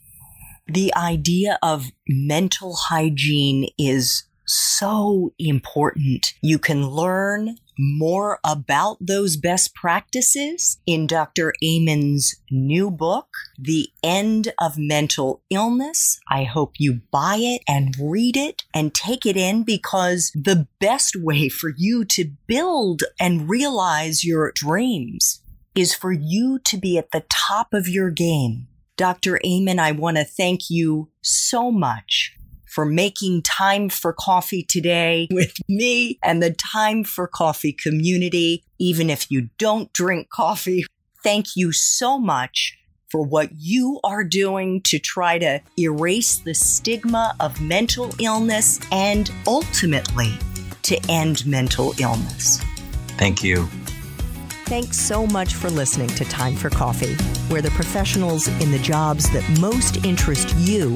The 0.67 0.93
idea 0.95 1.59
of 1.61 1.91
mental 2.07 2.75
hygiene 2.75 3.67
is 3.77 4.23
so 4.45 5.33
important. 5.39 6.33
You 6.41 6.59
can 6.59 6.87
learn 6.87 7.55
more 7.81 8.39
about 8.45 8.97
those 9.01 9.37
best 9.37 9.73
practices 9.73 10.79
in 10.85 11.07
Dr. 11.07 11.53
Amen's 11.63 12.35
new 12.51 12.91
book, 12.91 13.27
The 13.57 13.89
End 14.03 14.53
of 14.61 14.77
Mental 14.77 15.41
Illness. 15.49 16.19
I 16.29 16.43
hope 16.43 16.73
you 16.77 17.01
buy 17.11 17.37
it 17.39 17.63
and 17.67 17.95
read 17.99 18.37
it 18.37 18.63
and 18.73 18.93
take 18.93 19.25
it 19.25 19.35
in 19.35 19.63
because 19.63 20.31
the 20.35 20.67
best 20.79 21.15
way 21.15 21.49
for 21.49 21.73
you 21.75 22.05
to 22.05 22.31
build 22.45 23.01
and 23.19 23.49
realize 23.49 24.23
your 24.23 24.51
dreams 24.53 25.41
is 25.73 25.95
for 25.95 26.11
you 26.11 26.59
to 26.59 26.77
be 26.77 26.99
at 26.99 27.11
the 27.11 27.23
top 27.29 27.73
of 27.73 27.87
your 27.87 28.11
game. 28.11 28.67
Dr. 28.95 29.39
Amen, 29.43 29.79
I 29.79 29.91
want 29.91 30.17
to 30.17 30.23
thank 30.23 30.69
you 30.69 31.09
so 31.21 31.71
much 31.71 32.35
for 32.71 32.85
making 32.85 33.41
time 33.41 33.89
for 33.89 34.13
coffee 34.13 34.63
today 34.63 35.27
with 35.31 35.53
me 35.67 36.17
and 36.23 36.41
the 36.41 36.51
time 36.51 37.03
for 37.03 37.27
coffee 37.27 37.73
community. 37.73 38.63
Even 38.79 39.09
if 39.09 39.29
you 39.29 39.49
don't 39.57 39.91
drink 39.93 40.29
coffee, 40.29 40.85
thank 41.23 41.55
you 41.55 41.71
so 41.71 42.17
much 42.17 42.77
for 43.11 43.23
what 43.25 43.49
you 43.57 43.99
are 44.05 44.23
doing 44.23 44.81
to 44.83 44.97
try 44.97 45.37
to 45.37 45.59
erase 45.77 46.37
the 46.37 46.53
stigma 46.53 47.35
of 47.41 47.59
mental 47.59 48.15
illness 48.19 48.79
and 48.91 49.29
ultimately 49.45 50.31
to 50.81 50.97
end 51.09 51.45
mental 51.45 51.93
illness. 51.99 52.61
Thank 53.17 53.43
you. 53.43 53.67
Thanks 54.65 54.97
so 54.97 55.27
much 55.27 55.55
for 55.55 55.69
listening 55.69 56.07
to 56.07 56.23
Time 56.23 56.55
for 56.55 56.69
Coffee, 56.69 57.15
where 57.49 57.61
the 57.61 57.71
professionals 57.71 58.47
in 58.47 58.71
the 58.71 58.79
jobs 58.79 59.29
that 59.31 59.59
most 59.59 60.05
interest 60.05 60.55
you 60.55 60.95